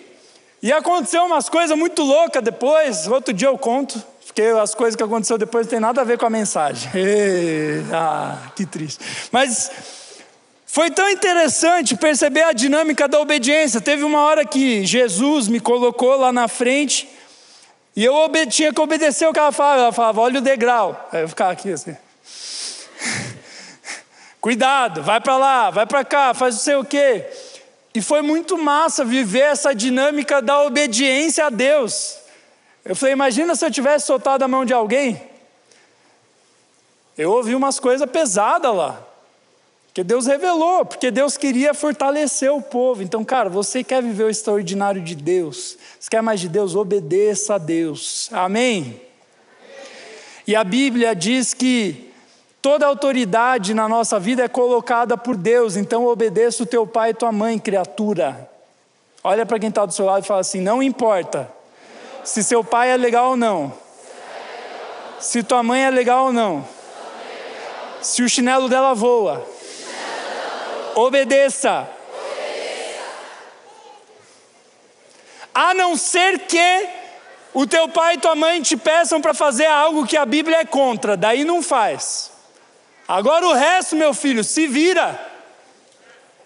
[0.62, 5.02] e aconteceu umas coisas muito loucas depois, outro dia eu conto, porque as coisas que
[5.02, 6.90] aconteceu depois não tem nada a ver com a mensagem.
[7.92, 9.04] ah, que triste.
[9.30, 9.70] Mas
[10.64, 13.78] foi tão interessante perceber a dinâmica da obediência.
[13.78, 17.06] Teve uma hora que Jesus me colocou lá na frente,
[17.94, 18.14] e eu
[18.48, 19.82] tinha que obedecer o que ela falava.
[19.82, 21.08] Ela falava, olha o degrau.
[21.12, 21.94] Aí eu ficava aqui assim.
[24.42, 27.24] Cuidado, vai para lá, vai para cá, faz não sei o quê.
[27.94, 32.18] E foi muito massa viver essa dinâmica da obediência a Deus.
[32.84, 35.22] Eu falei, imagina se eu tivesse soltado a mão de alguém.
[37.16, 39.00] Eu ouvi umas coisas pesadas lá.
[39.94, 43.00] Que Deus revelou, porque Deus queria fortalecer o povo.
[43.00, 47.54] Então, cara, você quer viver o extraordinário de Deus, você quer mais de Deus, obedeça
[47.54, 48.28] a Deus.
[48.32, 49.00] Amém?
[50.44, 52.11] E a Bíblia diz que
[52.62, 57.14] Toda autoridade na nossa vida é colocada por Deus, então obedeça o teu pai e
[57.14, 58.48] tua mãe, criatura.
[59.24, 61.50] Olha para quem está do seu lado e fala assim: não importa
[62.22, 63.72] se seu pai é legal ou não,
[65.18, 66.64] se tua mãe é legal ou não,
[68.00, 69.44] se o chinelo dela voa,
[70.94, 71.88] obedeça.
[75.52, 76.88] A não ser que
[77.52, 80.64] o teu pai e tua mãe te peçam para fazer algo que a Bíblia é
[80.64, 82.31] contra, daí não faz.
[83.12, 85.20] Agora o resto, meu filho, se vira.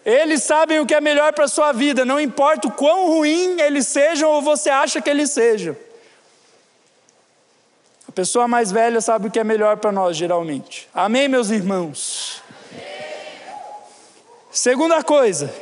[0.05, 3.61] Eles sabem o que é melhor para a sua vida, não importa o quão ruim
[3.61, 5.76] eles sejam ou você acha que eles sejam.
[8.09, 10.88] A pessoa mais velha sabe o que é melhor para nós, geralmente.
[10.92, 12.42] Amém, meus irmãos?
[14.50, 15.55] Segunda coisa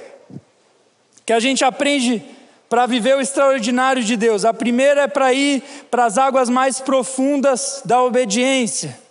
[1.27, 2.25] que a gente aprende
[2.67, 4.47] para viver o extraordinário de Deus.
[4.47, 9.04] A primeira é para ir para as águas mais profundas da obediência.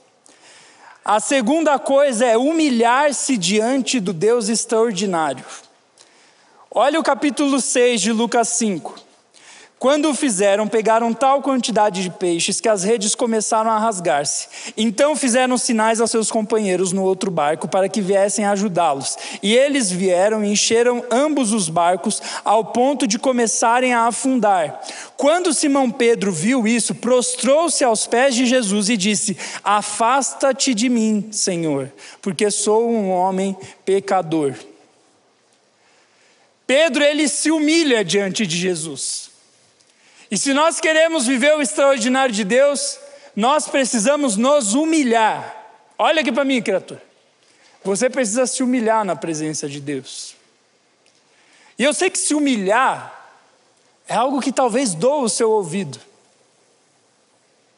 [1.06, 5.44] A segunda coisa é humilhar-se diante do Deus extraordinário.
[6.72, 9.03] Olha o capítulo 6 de Lucas 5.
[9.84, 14.48] Quando o fizeram, pegaram tal quantidade de peixes que as redes começaram a rasgar-se.
[14.78, 19.18] Então fizeram sinais aos seus companheiros no outro barco para que viessem ajudá-los.
[19.44, 24.82] E eles vieram e encheram ambos os barcos ao ponto de começarem a afundar.
[25.18, 31.28] Quando Simão Pedro viu isso, prostrou-se aos pés de Jesus e disse: Afasta-te de mim,
[31.30, 31.92] Senhor,
[32.22, 34.54] porque sou um homem pecador.
[36.66, 39.33] Pedro ele se humilha diante de Jesus.
[40.34, 42.98] E se nós queremos viver o extraordinário de Deus,
[43.36, 45.56] nós precisamos nos humilhar.
[45.96, 47.04] Olha aqui para mim, criatura.
[47.84, 50.36] Você precisa se humilhar na presença de Deus.
[51.78, 53.14] E eu sei que se humilhar
[54.08, 56.00] é algo que talvez doa o seu ouvido.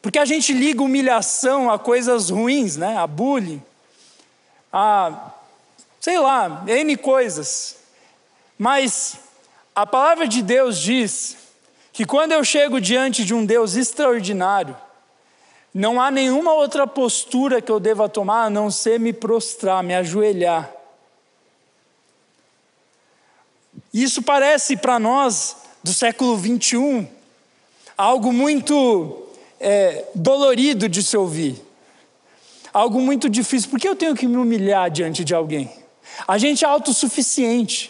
[0.01, 2.95] Porque a gente liga humilhação a coisas ruins, né?
[2.95, 3.61] A bullying,
[4.71, 5.33] a
[5.99, 7.75] sei lá, N coisas.
[8.57, 9.17] Mas
[9.75, 11.43] a palavra de Deus diz
[11.95, 14.75] que quando eu chego diante de um Deus extraordinário,
[15.73, 19.95] não há nenhuma outra postura que eu deva tomar a não ser me prostrar, me
[19.95, 20.69] ajoelhar.
[23.93, 27.07] Isso parece para nós do século 21
[27.97, 31.55] algo muito é, dolorido de se ouvir,
[32.73, 33.69] algo muito difícil.
[33.69, 35.71] Por que eu tenho que me humilhar diante de alguém?
[36.27, 37.89] A gente é autossuficiente.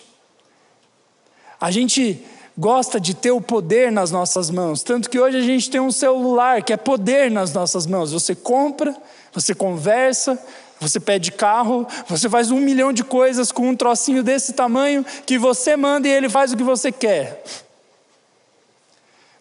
[1.60, 2.24] A gente
[2.58, 4.82] gosta de ter o poder nas nossas mãos.
[4.82, 8.12] Tanto que hoje a gente tem um celular que é poder nas nossas mãos.
[8.12, 8.96] Você compra,
[9.34, 10.40] você conversa,
[10.80, 15.38] você pede carro, você faz um milhão de coisas com um trocinho desse tamanho que
[15.38, 17.44] você manda e ele faz o que você quer.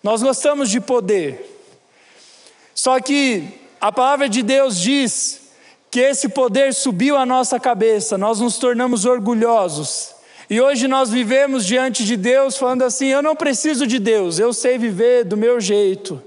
[0.03, 1.51] Nós gostamos de poder.
[2.75, 3.49] Só que
[3.81, 5.41] a palavra de Deus diz
[5.91, 10.14] que esse poder subiu à nossa cabeça, nós nos tornamos orgulhosos.
[10.55, 14.53] E hoje nós vivemos diante de Deus falando assim: eu não preciso de Deus, eu
[14.53, 16.23] sei viver do meu jeito.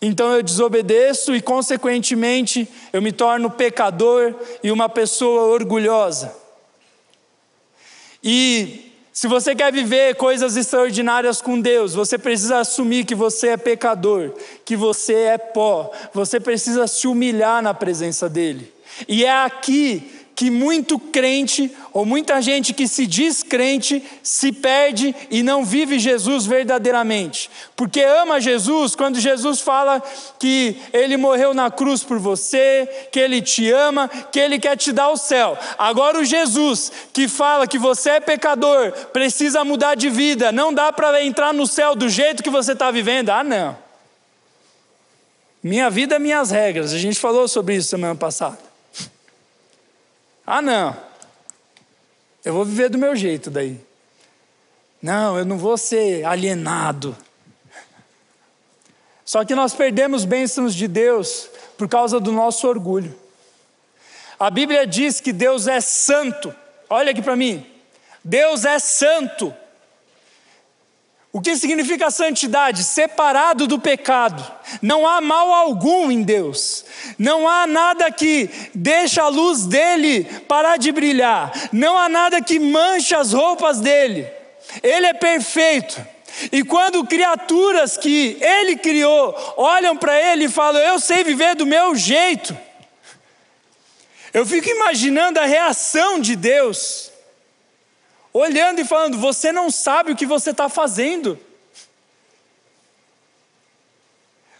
[0.00, 6.34] Então eu desobedeço e, consequentemente, eu me torno pecador e uma pessoa orgulhosa.
[8.24, 13.56] E se você quer viver coisas extraordinárias com Deus, você precisa assumir que você é
[13.58, 14.32] pecador,
[14.64, 18.72] que você é pó, você precisa se humilhar na presença dEle.
[19.06, 25.16] E é aqui que muito crente, ou muita gente que se diz crente, se perde
[25.30, 27.50] e não vive Jesus verdadeiramente.
[27.74, 30.02] Porque ama Jesus, quando Jesus fala
[30.38, 34.92] que ele morreu na cruz por você, que ele te ama, que ele quer te
[34.92, 35.56] dar o céu.
[35.78, 40.92] Agora, o Jesus que fala que você é pecador, precisa mudar de vida, não dá
[40.92, 43.30] para entrar no céu do jeito que você está vivendo.
[43.30, 43.74] Ah, não.
[45.62, 46.92] Minha vida, minhas regras.
[46.92, 48.65] A gente falou sobre isso semana passada.
[50.46, 50.96] Ah, não.
[52.44, 53.80] Eu vou viver do meu jeito daí.
[55.02, 57.16] Não, eu não vou ser alienado.
[59.24, 63.12] Só que nós perdemos bênçãos de Deus por causa do nosso orgulho.
[64.38, 66.54] A Bíblia diz que Deus é santo.
[66.88, 67.66] Olha aqui para mim.
[68.22, 69.52] Deus é santo.
[71.36, 72.82] O que significa santidade?
[72.82, 74.42] Separado do pecado.
[74.80, 76.82] Não há mal algum em Deus.
[77.18, 81.52] Não há nada que deixa a luz dele parar de brilhar.
[81.70, 84.26] Não há nada que mancha as roupas dele.
[84.82, 86.02] Ele é perfeito.
[86.50, 91.66] E quando criaturas que ele criou olham para ele e falam: Eu sei viver do
[91.66, 92.56] meu jeito.
[94.32, 97.12] Eu fico imaginando a reação de Deus
[98.36, 101.38] olhando e falando: Você não sabe o que você está fazendo.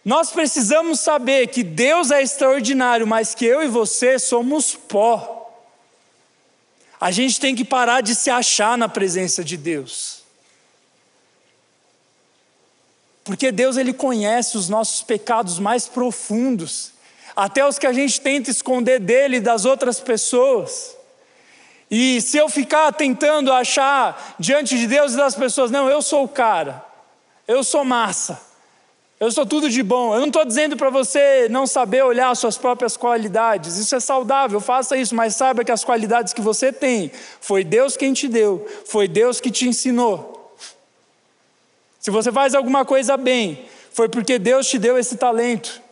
[0.04, 5.36] Nós precisamos saber que Deus é extraordinário, mas que eu e você somos pó.
[7.00, 10.22] A gente tem que parar de se achar na presença de Deus.
[13.24, 16.92] Porque Deus ele conhece os nossos pecados mais profundos,
[17.34, 20.95] até os que a gente tenta esconder dele e das outras pessoas.
[21.90, 26.24] E se eu ficar tentando achar diante de Deus e das pessoas, não, eu sou
[26.24, 26.84] o cara,
[27.46, 28.40] eu sou massa,
[29.20, 30.12] eu sou tudo de bom.
[30.12, 34.00] Eu não estou dizendo para você não saber olhar as suas próprias qualidades, isso é
[34.00, 37.10] saudável, faça isso, mas saiba que as qualidades que você tem,
[37.40, 40.56] foi Deus quem te deu, foi Deus que te ensinou.
[42.00, 45.85] Se você faz alguma coisa bem, foi porque Deus te deu esse talento.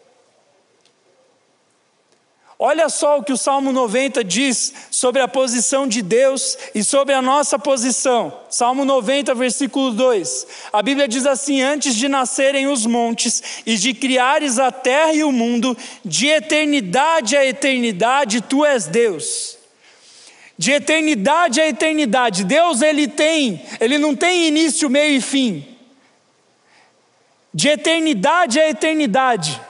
[2.67, 7.13] Olha só o que o Salmo 90 diz sobre a posição de Deus e sobre
[7.13, 8.41] a nossa posição.
[8.49, 10.47] Salmo 90, versículo 2.
[10.73, 15.23] A Bíblia diz assim: Antes de nascerem os montes e de criares a terra e
[15.23, 19.59] o mundo, de eternidade a eternidade, tu és Deus.
[20.57, 25.69] De eternidade a eternidade, Deus ele tem, ele não tem início, meio e fim.
[27.53, 29.61] De eternidade a eternidade.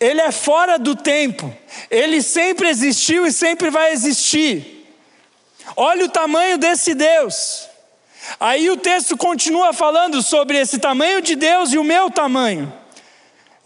[0.00, 1.54] Ele é fora do tempo,
[1.90, 4.86] ele sempre existiu e sempre vai existir.
[5.76, 7.68] Olha o tamanho desse Deus.
[8.40, 12.72] Aí o texto continua falando sobre esse tamanho de Deus e o meu tamanho.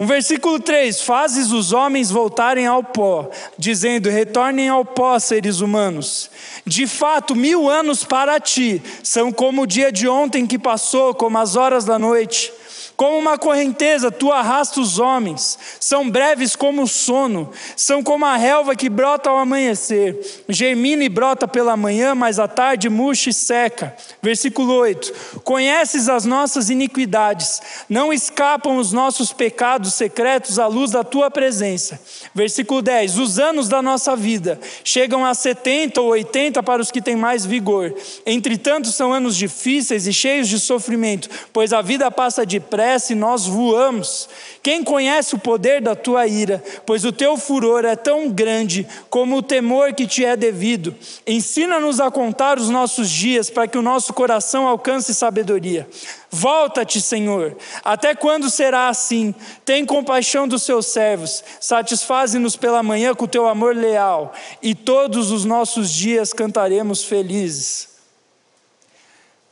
[0.00, 6.30] Um versículo 3: Fazes os homens voltarem ao pó, dizendo: Retornem ao pó, seres humanos.
[6.64, 11.38] De fato, mil anos para ti são como o dia de ontem que passou, como
[11.38, 12.52] as horas da noite.
[12.98, 18.34] Como uma correnteza, tu arrasta os homens, são breves como o sono, são como a
[18.36, 20.18] relva que brota ao amanhecer,
[20.48, 23.94] germina e brota pela manhã, mas à tarde murcha e seca.
[24.20, 31.04] Versículo 8: Conheces as nossas iniquidades, não escapam os nossos pecados secretos à luz da
[31.04, 32.00] tua presença.
[32.34, 37.00] Versículo 10: Os anos da nossa vida chegam a 70 ou 80 para os que
[37.00, 37.94] têm mais vigor,
[38.26, 44.28] entretanto são anos difíceis e cheios de sofrimento, pois a vida passa depressa nós voamos.
[44.62, 46.62] Quem conhece o poder da tua ira?
[46.86, 50.94] Pois o teu furor é tão grande como o temor que te é devido.
[51.26, 55.88] Ensina-nos a contar os nossos dias para que o nosso coração alcance sabedoria.
[56.30, 57.56] Volta-te, Senhor.
[57.84, 59.34] Até quando será assim?
[59.64, 61.42] Tem compaixão dos seus servos.
[61.60, 64.32] Satisfaze-nos pela manhã com o teu amor leal,
[64.62, 67.97] e todos os nossos dias cantaremos felizes.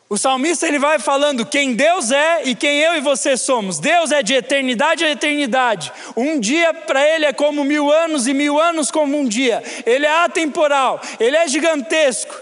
[0.09, 3.81] O salmista ele vai falando quem Deus é e quem eu e você somos.
[3.81, 5.93] Deus é de eternidade a eternidade.
[6.17, 9.63] Um dia para ele é como mil anos e mil anos como um dia.
[9.85, 12.41] Ele é atemporal, ele é gigantesco.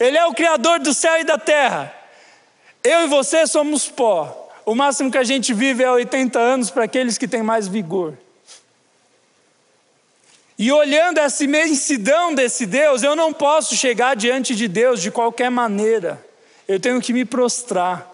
[0.00, 1.94] Ele é o criador do céu e da terra.
[2.82, 4.44] Eu e você somos pó.
[4.64, 8.16] O máximo que a gente vive é 80 anos para aqueles que têm mais vigor.
[10.58, 15.50] E olhando essa imensidão desse Deus, eu não posso chegar diante de Deus de qualquer
[15.50, 16.25] maneira.
[16.68, 18.12] Eu tenho que me prostrar.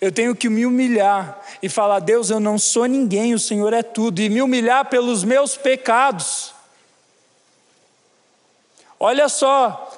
[0.00, 3.82] Eu tenho que me humilhar e falar: Deus, eu não sou ninguém, o Senhor é
[3.82, 6.54] tudo, e me humilhar pelos meus pecados.
[8.98, 9.90] Olha só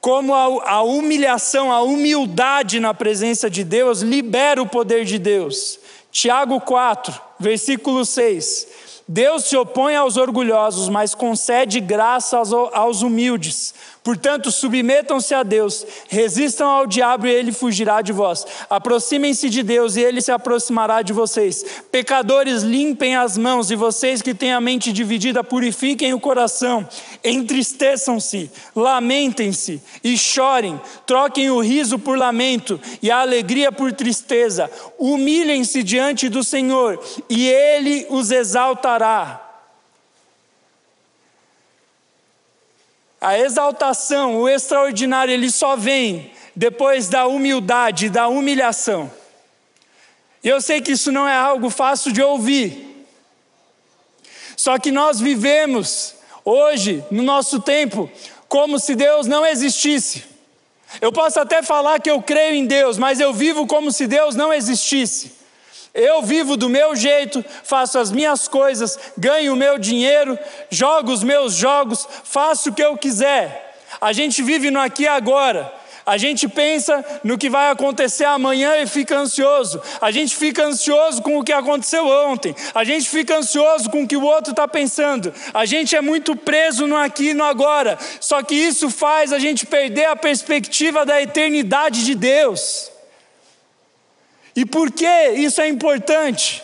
[0.00, 5.80] como a, a, humilhação, a humildade na presença de Deus libera o poder de Deus.
[6.12, 8.86] Tiago 4, versículo 6.
[9.08, 13.74] Deus se opõe aos orgulhosos, mas concede graça aos, aos humildes.
[14.06, 18.46] Portanto, submetam-se a Deus, resistam ao diabo e ele fugirá de vós.
[18.70, 21.64] Aproximem-se de Deus e ele se aproximará de vocês.
[21.90, 26.88] Pecadores, limpem as mãos e vocês que têm a mente dividida, purifiquem o coração.
[27.24, 30.80] Entristeçam-se, lamentem-se e chorem.
[31.04, 34.70] Troquem o riso por lamento e a alegria por tristeza.
[35.00, 39.45] Humilhem-se diante do Senhor e ele os exaltará.
[43.20, 49.10] A exaltação, o extraordinário, ele só vem depois da humildade, da humilhação.
[50.42, 53.06] E eu sei que isso não é algo fácil de ouvir.
[54.56, 56.14] Só que nós vivemos
[56.44, 58.10] hoje, no nosso tempo,
[58.48, 60.24] como se Deus não existisse.
[61.00, 64.34] Eu posso até falar que eu creio em Deus, mas eu vivo como se Deus
[64.34, 65.35] não existisse.
[65.96, 70.38] Eu vivo do meu jeito, faço as minhas coisas, ganho o meu dinheiro,
[70.68, 73.74] jogo os meus jogos, faço o que eu quiser.
[73.98, 75.72] A gente vive no aqui e agora.
[76.04, 79.82] A gente pensa no que vai acontecer amanhã e fica ansioso.
[80.00, 82.54] A gente fica ansioso com o que aconteceu ontem.
[82.74, 85.32] A gente fica ansioso com o que o outro está pensando.
[85.54, 87.98] A gente é muito preso no aqui e no agora.
[88.20, 92.95] Só que isso faz a gente perder a perspectiva da eternidade de Deus.
[94.56, 96.62] E por que isso é importante?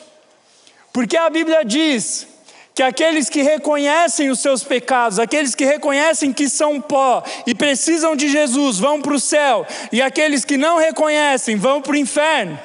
[0.95, 2.27] Porque a Bíblia diz
[2.75, 8.17] que aqueles que reconhecem os seus pecados, aqueles que reconhecem que são pó e precisam
[8.17, 12.59] de Jesus, vão para o céu, e aqueles que não reconhecem vão para o inferno.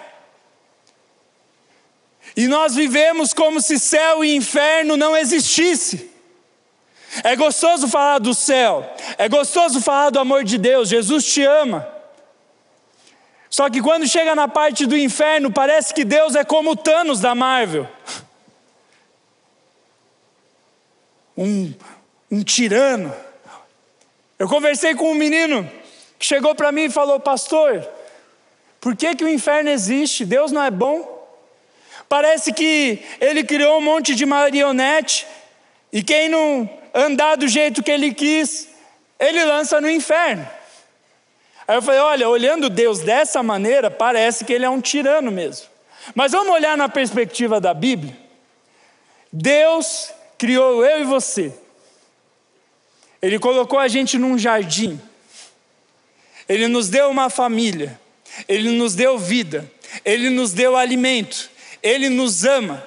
[2.38, 6.09] E nós vivemos como se céu e inferno não existisse.
[7.21, 11.96] É gostoso falar do céu, é gostoso falar do amor de Deus, Jesus te ama.
[13.58, 17.20] Só que quando chega na parte do inferno, parece que Deus é como o Thanos
[17.20, 17.88] da Marvel.
[21.39, 21.72] Um,
[22.32, 23.14] um tirano.
[24.39, 25.70] Eu conversei com um menino
[26.18, 27.88] que chegou para mim e falou: Pastor,
[28.82, 30.26] por que, que o inferno existe?
[30.26, 31.28] Deus não é bom?
[32.10, 35.28] Parece que ele criou um monte de marionete
[35.93, 38.68] e quem não andar do jeito que ele quis,
[39.20, 40.57] ele lança no inferno.
[41.68, 45.68] Aí eu falei: olha, olhando Deus dessa maneira, parece que ele é um tirano mesmo.
[46.15, 48.15] Mas vamos olhar na perspectiva da Bíblia.
[49.32, 51.53] Deus criou eu e você.
[53.22, 54.99] Ele colocou a gente num jardim.
[56.47, 57.99] Ele nos deu uma família.
[58.47, 59.70] Ele nos deu vida.
[60.05, 61.49] Ele nos deu alimento.
[61.84, 62.82] Ele nos ama.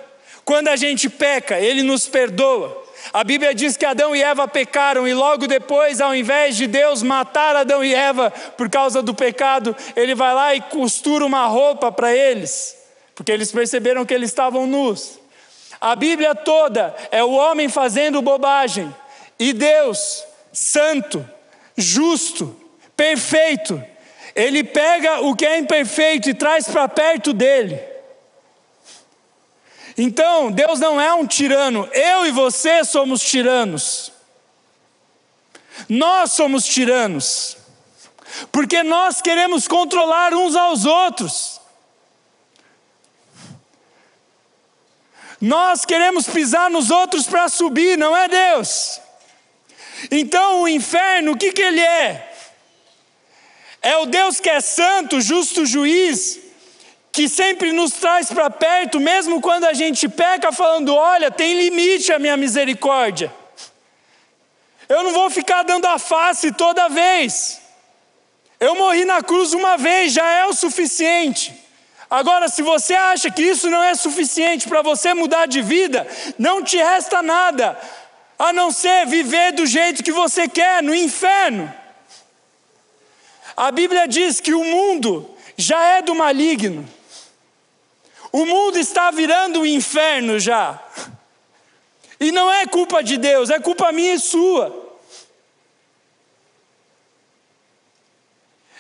[0.45, 2.80] Quando a gente peca, ele nos perdoa.
[3.13, 7.03] A Bíblia diz que Adão e Eva pecaram e logo depois, ao invés de Deus
[7.03, 11.91] matar Adão e Eva por causa do pecado, ele vai lá e costura uma roupa
[11.91, 12.77] para eles,
[13.15, 15.19] porque eles perceberam que eles estavam nus.
[15.81, 18.95] A Bíblia toda é o homem fazendo bobagem
[19.39, 21.29] e Deus, santo,
[21.77, 22.55] justo,
[22.95, 23.83] perfeito,
[24.35, 27.90] ele pega o que é imperfeito e traz para perto dele.
[30.03, 34.11] Então, Deus não é um tirano, eu e você somos tiranos.
[35.91, 37.59] Nós somos tiranos,
[38.51, 41.61] porque nós queremos controlar uns aos outros.
[45.39, 48.99] Nós queremos pisar nos outros para subir, não é Deus.
[50.11, 52.35] Então o inferno, o que, que ele é?
[53.83, 56.40] É o Deus que é santo, justo juiz,
[57.13, 62.13] que sempre nos traz para perto, mesmo quando a gente peca, falando: olha, tem limite
[62.13, 63.33] a minha misericórdia.
[64.89, 67.61] Eu não vou ficar dando a face toda vez.
[68.59, 71.55] Eu morri na cruz uma vez, já é o suficiente.
[72.11, 76.07] Agora, se você acha que isso não é suficiente para você mudar de vida,
[76.37, 77.79] não te resta nada,
[78.37, 81.73] a não ser viver do jeito que você quer, no inferno.
[83.57, 86.89] A Bíblia diz que o mundo já é do maligno.
[88.33, 90.83] O mundo está virando um inferno já.
[92.19, 94.89] E não é culpa de Deus, é culpa minha e sua.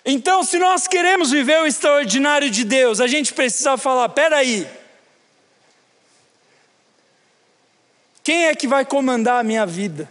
[0.04, 4.66] Então, se nós queremos viver o extraordinário de Deus, a gente precisa falar: peraí,
[8.22, 10.10] quem é que vai comandar a minha vida?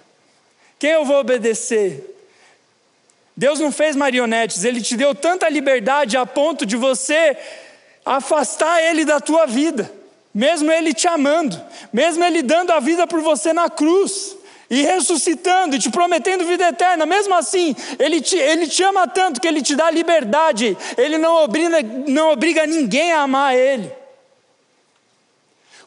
[0.78, 2.16] Quem eu vou obedecer?
[3.36, 7.38] Deus não fez marionetes, Ele te deu tanta liberdade a ponto de você
[8.10, 9.92] afastar Ele da tua vida,
[10.34, 11.62] mesmo Ele te amando,
[11.94, 14.36] mesmo Ele dando a vida por você na cruz
[14.68, 19.40] e ressuscitando e te prometendo vida eterna, mesmo assim, Ele te, ele te ama tanto
[19.40, 23.99] que Ele te dá liberdade, Ele não obriga, não obriga ninguém a amar Ele.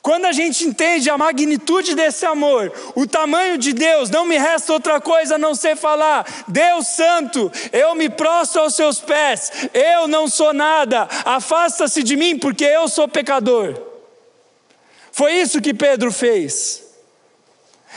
[0.03, 4.73] Quando a gente entende a magnitude desse amor, o tamanho de Deus, não me resta
[4.73, 10.09] outra coisa a não ser falar: Deus Santo, eu me prostro aos seus pés, eu
[10.09, 13.81] não sou nada, afasta-se de mim, porque eu sou pecador.
[15.13, 16.83] Foi isso que Pedro fez.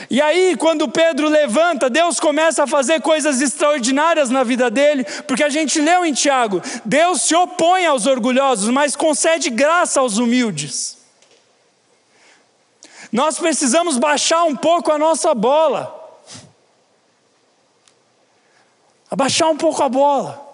[0.07, 5.43] E aí, quando Pedro levanta, Deus começa a fazer coisas extraordinárias na vida dele, porque
[5.43, 10.94] a gente leu em Tiago: Deus se opõe aos orgulhosos, mas concede graça aos humildes.
[13.15, 15.89] Nós precisamos baixar um pouco a nossa bola.
[19.09, 20.45] Abaixar um pouco a bola.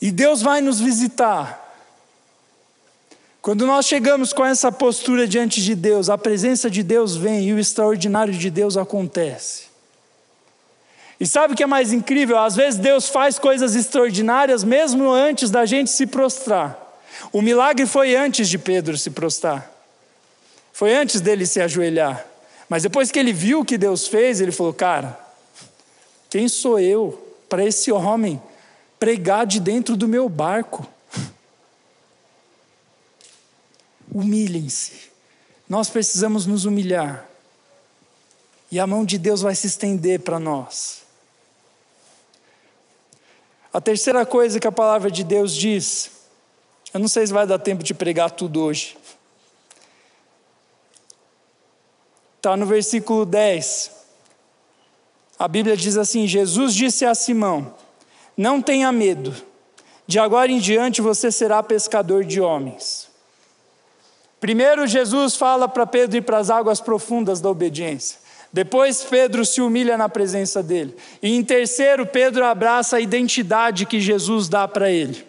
[0.00, 1.62] E Deus vai nos visitar.
[3.42, 7.52] Quando nós chegamos com essa postura diante de Deus, a presença de Deus vem e
[7.52, 9.64] o extraordinário de Deus acontece.
[11.20, 12.38] E sabe o que é mais incrível?
[12.38, 16.78] Às vezes Deus faz coisas extraordinárias mesmo antes da gente se prostrar.
[17.30, 19.77] O milagre foi antes de Pedro se prostrar.
[20.78, 22.24] Foi antes dele se ajoelhar.
[22.68, 25.18] Mas depois que ele viu o que Deus fez, ele falou: Cara,
[26.30, 28.40] quem sou eu para esse homem
[28.96, 30.86] pregar de dentro do meu barco?
[34.14, 35.10] Humilhem-se.
[35.68, 37.28] Nós precisamos nos humilhar.
[38.70, 41.02] E a mão de Deus vai se estender para nós.
[43.72, 46.12] A terceira coisa que a palavra de Deus diz,
[46.94, 48.96] eu não sei se vai dar tempo de pregar tudo hoje.
[52.48, 53.90] Está no versículo 10.
[55.38, 57.74] A Bíblia diz assim: Jesus disse a Simão:
[58.34, 59.34] Não tenha medo,
[60.06, 63.10] de agora em diante você será pescador de homens.
[64.40, 68.18] Primeiro, Jesus fala para Pedro ir para as águas profundas da obediência.
[68.50, 70.96] Depois, Pedro se humilha na presença dele.
[71.22, 75.27] E em terceiro, Pedro abraça a identidade que Jesus dá para ele.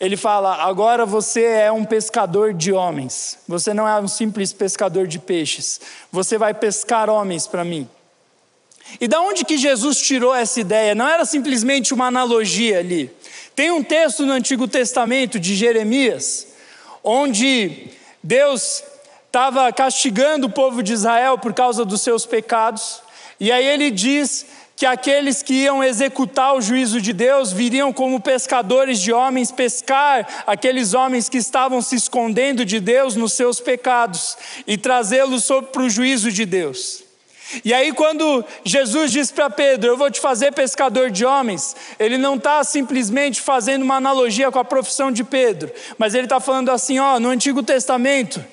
[0.00, 3.38] Ele fala: agora você é um pescador de homens.
[3.48, 5.80] Você não é um simples pescador de peixes.
[6.12, 7.88] Você vai pescar homens para mim.
[9.00, 10.94] E da onde que Jesus tirou essa ideia?
[10.94, 13.10] Não era simplesmente uma analogia ali.
[13.54, 16.48] Tem um texto no Antigo Testamento de Jeremias
[17.02, 17.88] onde
[18.22, 18.82] Deus
[19.26, 23.00] estava castigando o povo de Israel por causa dos seus pecados,
[23.40, 24.44] e aí ele diz
[24.78, 30.44] que aqueles que iam executar o juízo de Deus viriam como pescadores de homens pescar
[30.46, 35.90] aqueles homens que estavam se escondendo de Deus nos seus pecados e trazê-los para o
[35.90, 37.02] juízo de Deus.
[37.64, 42.16] E aí, quando Jesus diz para Pedro: Eu vou te fazer pescador de homens, ele
[42.16, 46.70] não está simplesmente fazendo uma analogia com a profissão de Pedro, mas ele está falando
[46.70, 48.44] assim: ó, no Antigo Testamento,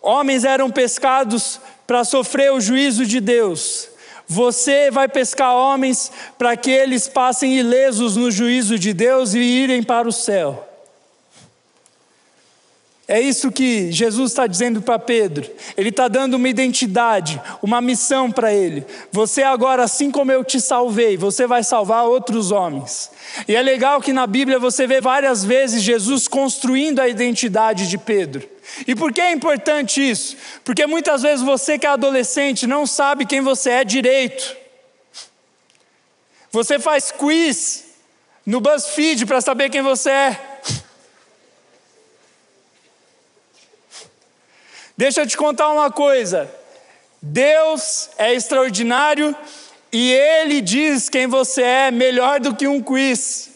[0.00, 3.91] homens eram pescados para sofrer o juízo de Deus.
[4.32, 9.82] Você vai pescar homens para que eles passem ilesos no juízo de Deus e irem
[9.82, 10.68] para o céu.
[13.06, 15.46] É isso que Jesus está dizendo para Pedro.
[15.76, 18.86] Ele está dando uma identidade, uma missão para ele.
[19.10, 23.10] Você agora, assim como eu te salvei, você vai salvar outros homens.
[23.46, 27.98] E é legal que na Bíblia você vê várias vezes Jesus construindo a identidade de
[27.98, 28.48] Pedro.
[28.86, 30.36] E por que é importante isso?
[30.64, 34.56] Porque muitas vezes você que é adolescente não sabe quem você é direito.
[36.50, 37.84] Você faz quiz
[38.44, 40.40] no BuzzFeed para saber quem você é.
[44.96, 46.52] Deixa eu te contar uma coisa.
[47.20, 49.34] Deus é extraordinário
[49.92, 53.51] e Ele diz quem você é melhor do que um quiz.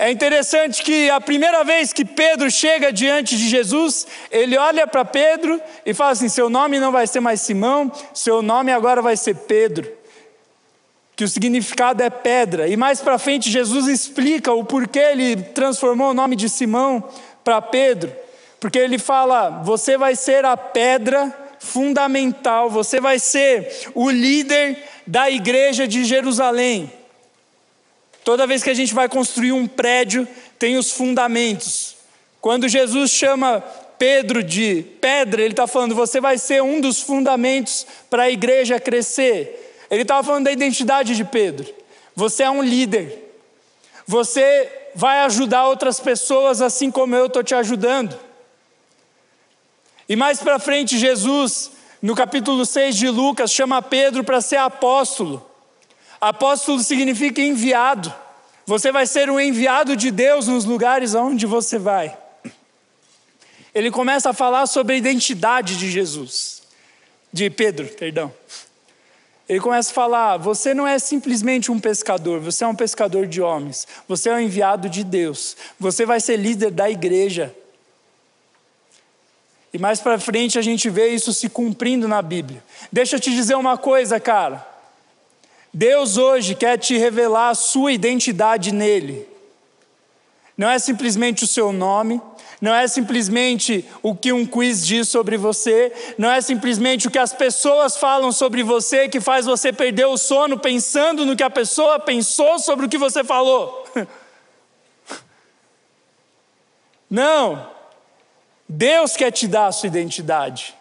[0.00, 5.04] É interessante que a primeira vez que Pedro chega diante de Jesus, ele olha para
[5.04, 9.14] Pedro e fala assim: Seu nome não vai ser mais Simão, seu nome agora vai
[9.14, 9.92] ser Pedro.
[11.14, 12.66] Que o significado é pedra.
[12.66, 17.06] E mais para frente, Jesus explica o porquê ele transformou o nome de Simão
[17.44, 18.10] para Pedro,
[18.58, 25.30] porque ele fala: você vai ser a pedra fundamental, você vai ser o líder da
[25.30, 26.90] igreja de Jerusalém.
[28.24, 30.26] Toda vez que a gente vai construir um prédio,
[30.58, 31.96] tem os fundamentos.
[32.40, 33.60] Quando Jesus chama
[33.98, 38.80] Pedro de pedra, ele está falando: você vai ser um dos fundamentos para a igreja
[38.80, 39.84] crescer.
[39.90, 41.66] Ele estava falando da identidade de Pedro.
[42.14, 43.34] Você é um líder.
[44.06, 48.18] Você vai ajudar outras pessoas assim como eu estou te ajudando.
[50.08, 51.70] E mais para frente, Jesus,
[52.02, 55.49] no capítulo 6 de Lucas, chama Pedro para ser apóstolo.
[56.20, 58.12] Apóstolo significa enviado.
[58.66, 62.16] Você vai ser um enviado de Deus nos lugares aonde você vai.
[63.74, 66.62] Ele começa a falar sobre a identidade de Jesus,
[67.32, 68.32] de Pedro, perdão.
[69.48, 73.40] Ele começa a falar: você não é simplesmente um pescador, você é um pescador de
[73.40, 77.54] homens, você é um enviado de Deus, você vai ser líder da igreja.
[79.72, 82.62] E mais para frente a gente vê isso se cumprindo na Bíblia.
[82.92, 84.69] Deixa eu te dizer uma coisa, cara.
[85.72, 89.28] Deus hoje quer te revelar a sua identidade nele.
[90.56, 92.20] Não é simplesmente o seu nome,
[92.60, 97.18] não é simplesmente o que um quiz diz sobre você, não é simplesmente o que
[97.18, 101.48] as pessoas falam sobre você que faz você perder o sono pensando no que a
[101.48, 103.86] pessoa pensou sobre o que você falou.
[107.08, 107.66] Não,
[108.68, 110.74] Deus quer te dar a sua identidade.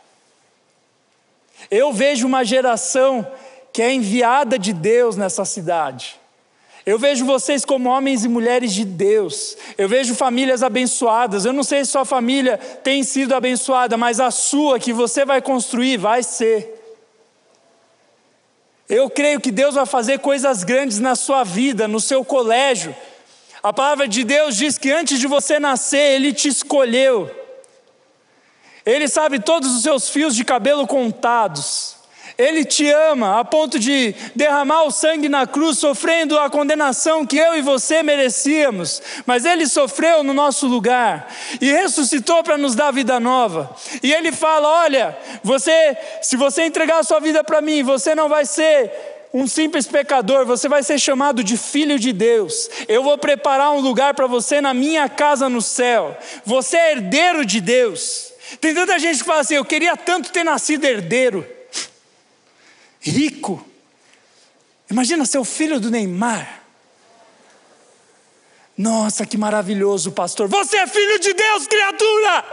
[1.71, 3.25] Eu vejo uma geração
[3.71, 6.19] que é enviada de Deus nessa cidade.
[6.85, 9.55] Eu vejo vocês como homens e mulheres de Deus.
[9.77, 11.45] Eu vejo famílias abençoadas.
[11.45, 15.39] Eu não sei se sua família tem sido abençoada, mas a sua que você vai
[15.39, 16.77] construir vai ser.
[18.89, 22.95] Eu creio que Deus vai fazer coisas grandes na sua vida, no seu colégio.
[23.61, 27.29] A palavra de Deus diz que antes de você nascer, Ele te escolheu.
[28.83, 31.98] Ele sabe todos os seus fios de cabelo contados.
[32.39, 37.37] Ele te ama a ponto de derramar o sangue na cruz, sofrendo a condenação que
[37.37, 41.29] eu e você merecíamos, mas Ele sofreu no nosso lugar
[41.59, 43.75] e ressuscitou para nos dar vida nova.
[44.01, 48.29] E Ele fala: Olha, você, se você entregar a sua vida para mim, você não
[48.29, 48.89] vai ser
[49.33, 52.69] um simples pecador, você vai ser chamado de filho de Deus.
[52.87, 56.17] Eu vou preparar um lugar para você na minha casa no céu.
[56.45, 58.31] Você é herdeiro de Deus.
[58.61, 61.58] Tem tanta gente que fala assim: eu queria tanto ter nascido herdeiro
[62.99, 63.65] rico.
[64.89, 66.63] Imagina ser o filho do Neymar.
[68.77, 70.47] Nossa, que maravilhoso, pastor.
[70.47, 72.45] Você é filho de Deus, criatura.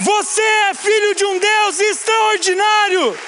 [0.00, 3.18] Você é filho de um Deus extraordinário.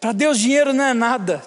[0.00, 1.44] Para Deus, dinheiro não é nada.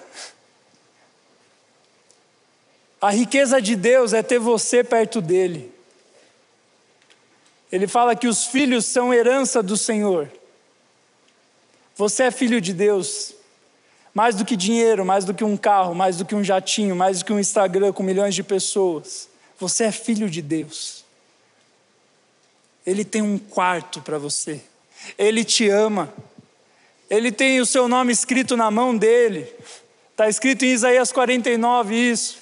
[3.01, 5.71] A riqueza de Deus é ter você perto dele.
[7.71, 10.29] Ele fala que os filhos são herança do Senhor.
[11.95, 13.35] Você é filho de Deus.
[14.13, 17.19] Mais do que dinheiro, mais do que um carro, mais do que um jatinho, mais
[17.19, 19.29] do que um Instagram com milhões de pessoas.
[19.59, 21.05] Você é filho de Deus.
[22.85, 24.61] Ele tem um quarto para você.
[25.17, 26.11] Ele te ama.
[27.09, 29.47] Ele tem o seu nome escrito na mão dele.
[30.11, 32.38] Está escrito em Isaías 49 isso.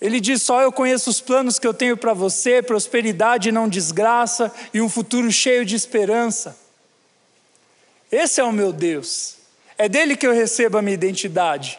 [0.00, 3.68] Ele diz: Só eu conheço os planos que eu tenho para você, prosperidade e não
[3.68, 6.56] desgraça, e um futuro cheio de esperança.
[8.10, 9.36] Esse é o meu Deus.
[9.76, 11.78] É dele que eu recebo a minha identidade.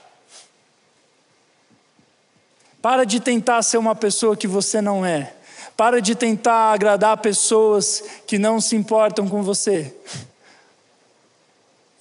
[2.81, 5.33] Para de tentar ser uma pessoa que você não é.
[5.75, 9.93] Para de tentar agradar pessoas que não se importam com você.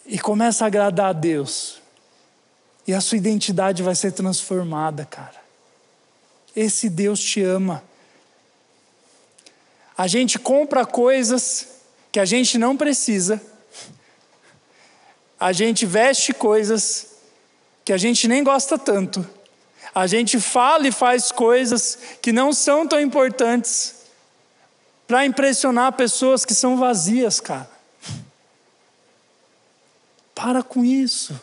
[0.07, 1.81] E começa a agradar a Deus.
[2.87, 5.38] E a sua identidade vai ser transformada, cara.
[6.61, 7.85] Esse Deus te ama.
[9.97, 11.69] A gente compra coisas
[12.11, 13.41] que a gente não precisa,
[15.39, 17.15] a gente veste coisas
[17.85, 19.25] que a gente nem gosta tanto,
[19.95, 23.95] a gente fala e faz coisas que não são tão importantes
[25.07, 27.71] para impressionar pessoas que são vazias, cara.
[30.35, 31.41] Para com isso.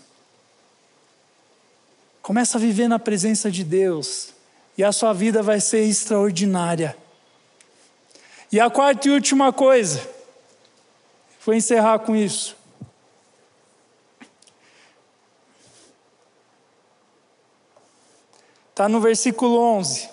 [2.22, 4.35] Começa a viver na presença de Deus
[4.78, 6.98] e a sua vida vai ser extraordinária.
[8.52, 10.08] E a quarta e última coisa,
[11.46, 12.56] vou encerrar com isso.
[18.70, 20.10] Está no versículo 11,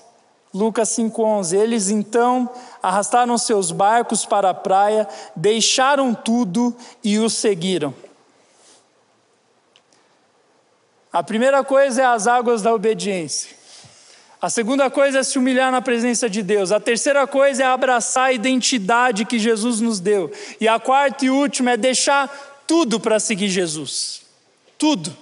[0.54, 1.58] Lucas 5,11.
[1.58, 2.48] Eles então
[2.80, 7.92] arrastaram seus barcos para a praia, deixaram tudo e o seguiram.
[11.12, 13.61] A primeira coisa é as águas da obediência.
[14.42, 16.72] A segunda coisa é se humilhar na presença de Deus.
[16.72, 20.32] A terceira coisa é abraçar a identidade que Jesus nos deu.
[20.60, 24.22] E a quarta e última é deixar tudo para seguir Jesus.
[24.76, 25.16] Tudo.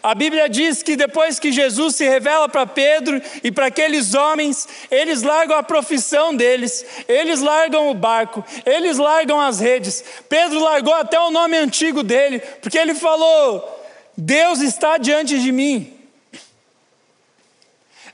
[0.00, 4.68] A Bíblia diz que depois que Jesus se revela para Pedro e para aqueles homens,
[4.92, 10.04] eles largam a profissão deles, eles largam o barco, eles largam as redes.
[10.28, 13.84] Pedro largou até o nome antigo dele, porque ele falou:
[14.16, 16.01] Deus está diante de mim.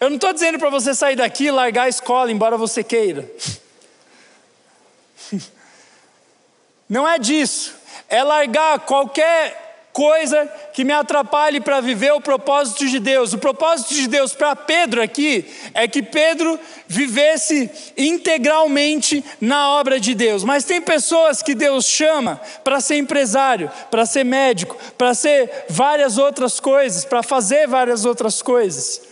[0.01, 3.29] Eu não estou dizendo para você sair daqui e largar a escola, embora você queira.
[6.89, 7.75] Não é disso.
[8.09, 13.33] É largar qualquer coisa que me atrapalhe para viver o propósito de Deus.
[13.33, 15.45] O propósito de Deus para Pedro aqui
[15.75, 20.45] é que Pedro vivesse integralmente na obra de Deus.
[20.45, 26.17] Mas tem pessoas que Deus chama para ser empresário, para ser médico, para ser várias
[26.17, 29.08] outras coisas, para fazer várias outras coisas.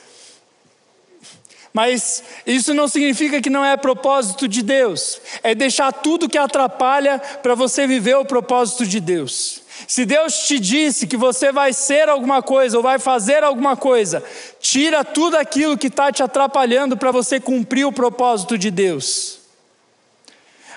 [1.76, 7.18] Mas isso não significa que não é propósito de Deus, é deixar tudo que atrapalha
[7.18, 9.60] para você viver o propósito de Deus.
[9.86, 14.24] Se Deus te disse que você vai ser alguma coisa ou vai fazer alguma coisa,
[14.58, 19.40] tira tudo aquilo que está te atrapalhando para você cumprir o propósito de Deus.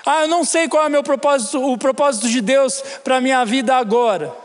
[0.04, 3.20] Ah, eu não sei qual é o meu propósito, o propósito de Deus para a
[3.22, 4.36] minha vida agora.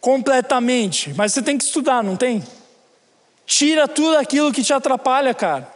[0.00, 1.14] Completamente.
[1.14, 2.42] Mas você tem que estudar, não tem?
[3.46, 5.72] Tira tudo aquilo que te atrapalha, cara.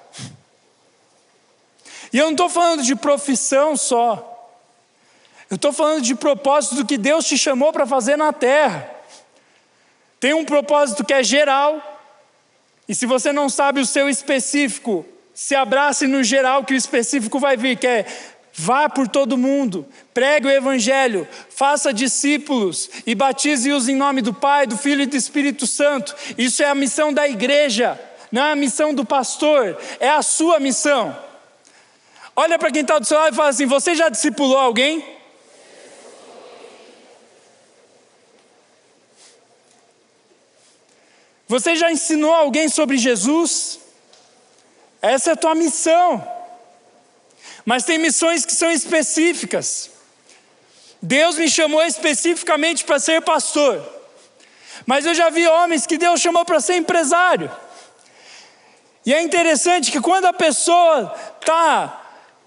[2.12, 4.32] E eu não estou falando de profissão só.
[5.50, 8.90] Eu estou falando de propósito do que Deus te chamou para fazer na terra.
[10.18, 11.80] Tem um propósito que é geral,
[12.88, 15.04] e se você não sabe o seu específico,
[15.34, 18.06] se abrace no geral que o específico vai vir, que é
[18.59, 24.66] vá por todo mundo, pregue o evangelho, faça discípulos e batize-os em nome do Pai,
[24.66, 26.16] do Filho e do Espírito Santo.
[26.38, 28.00] Isso é a missão da igreja,
[28.32, 31.14] não é a missão do pastor, é a sua missão.
[32.34, 35.04] Olha para quem está do seu lado e fala assim: Você já discipulou alguém?
[41.46, 43.80] Você já ensinou alguém sobre Jesus?
[45.02, 46.36] Essa é a tua missão.
[47.66, 49.90] Mas tem missões que são específicas.
[51.02, 53.84] Deus me chamou especificamente para ser pastor.
[54.86, 57.50] Mas eu já vi homens que Deus chamou para ser empresário.
[59.04, 62.02] E é interessante que quando a pessoa está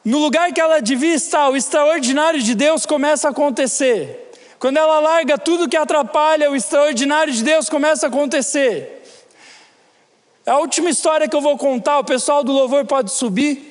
[0.05, 4.31] no lugar que ela devia estar, o extraordinário de Deus começa a acontecer.
[4.57, 9.03] Quando ela larga tudo que atrapalha, o extraordinário de Deus começa a acontecer.
[10.45, 13.68] A última história que eu vou contar, o pessoal do louvor pode subir.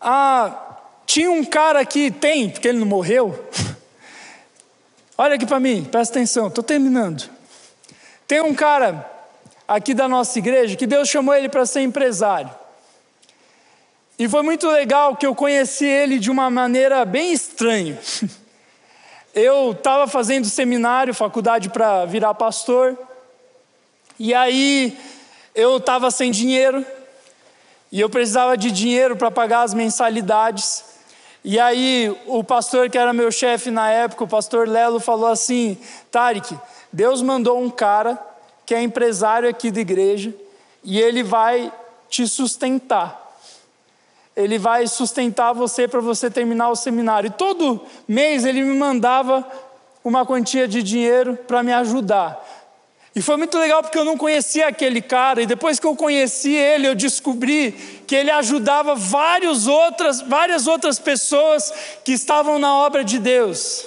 [0.00, 3.48] Ah, tinha um cara que tem, porque ele não morreu.
[5.16, 7.30] Olha aqui para mim, presta atenção, estou terminando.
[8.26, 9.08] Tem um cara
[9.66, 12.50] aqui da nossa igreja que Deus chamou ele para ser empresário.
[14.18, 17.98] E foi muito legal que eu conheci ele de uma maneira bem estranha.
[19.34, 22.98] eu estava fazendo seminário, faculdade para virar pastor,
[24.18, 24.98] e aí
[25.54, 26.84] eu estava sem dinheiro,
[27.90, 30.84] e eu precisava de dinheiro para pagar as mensalidades.
[31.44, 35.78] E aí o pastor que era meu chefe na época, o pastor Lelo, falou assim:
[36.10, 36.56] Tarek,
[36.92, 38.18] Deus mandou um cara
[38.64, 40.34] que é empresário aqui da igreja,
[40.82, 41.72] e ele vai
[42.08, 43.26] te sustentar
[44.36, 47.28] ele vai sustentar você para você terminar o seminário.
[47.28, 49.44] E todo mês ele me mandava
[50.04, 52.46] uma quantia de dinheiro para me ajudar.
[53.16, 56.54] E foi muito legal porque eu não conhecia aquele cara, e depois que eu conheci
[56.54, 57.72] ele, eu descobri
[58.06, 61.72] que ele ajudava várias outras, várias outras pessoas
[62.04, 63.86] que estavam na obra de Deus.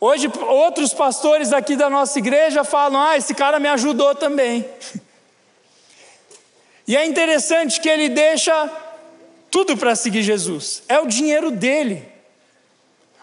[0.00, 4.68] Hoje, outros pastores aqui da nossa igreja falam: Ah, esse cara me ajudou também.
[6.84, 8.68] E é interessante que ele deixa
[9.52, 12.04] tudo para seguir Jesus, é o dinheiro dele.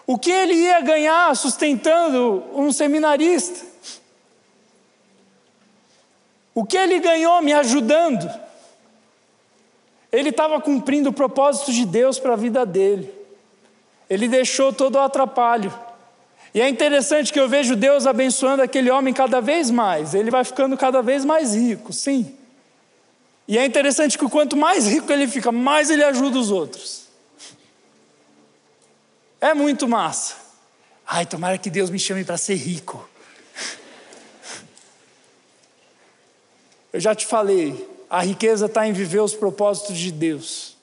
[0.07, 3.65] O que ele ia ganhar sustentando um seminarista?
[6.60, 8.30] O que ele ganhou me ajudando?
[10.12, 13.10] Ele estava cumprindo o propósito de Deus para a vida dele.
[14.10, 15.74] Ele deixou todo o atrapalho.
[16.53, 20.14] E é interessante que eu vejo Deus abençoando aquele homem cada vez mais.
[20.14, 22.36] Ele vai ficando cada vez mais rico, sim.
[23.47, 27.05] E é interessante que quanto mais rico ele fica, mais ele ajuda os outros.
[29.39, 30.36] É muito massa.
[31.07, 33.09] Ai, tomara que Deus me chame para ser rico.
[36.92, 40.79] Eu já te falei, a riqueza está em viver os propósitos de Deus.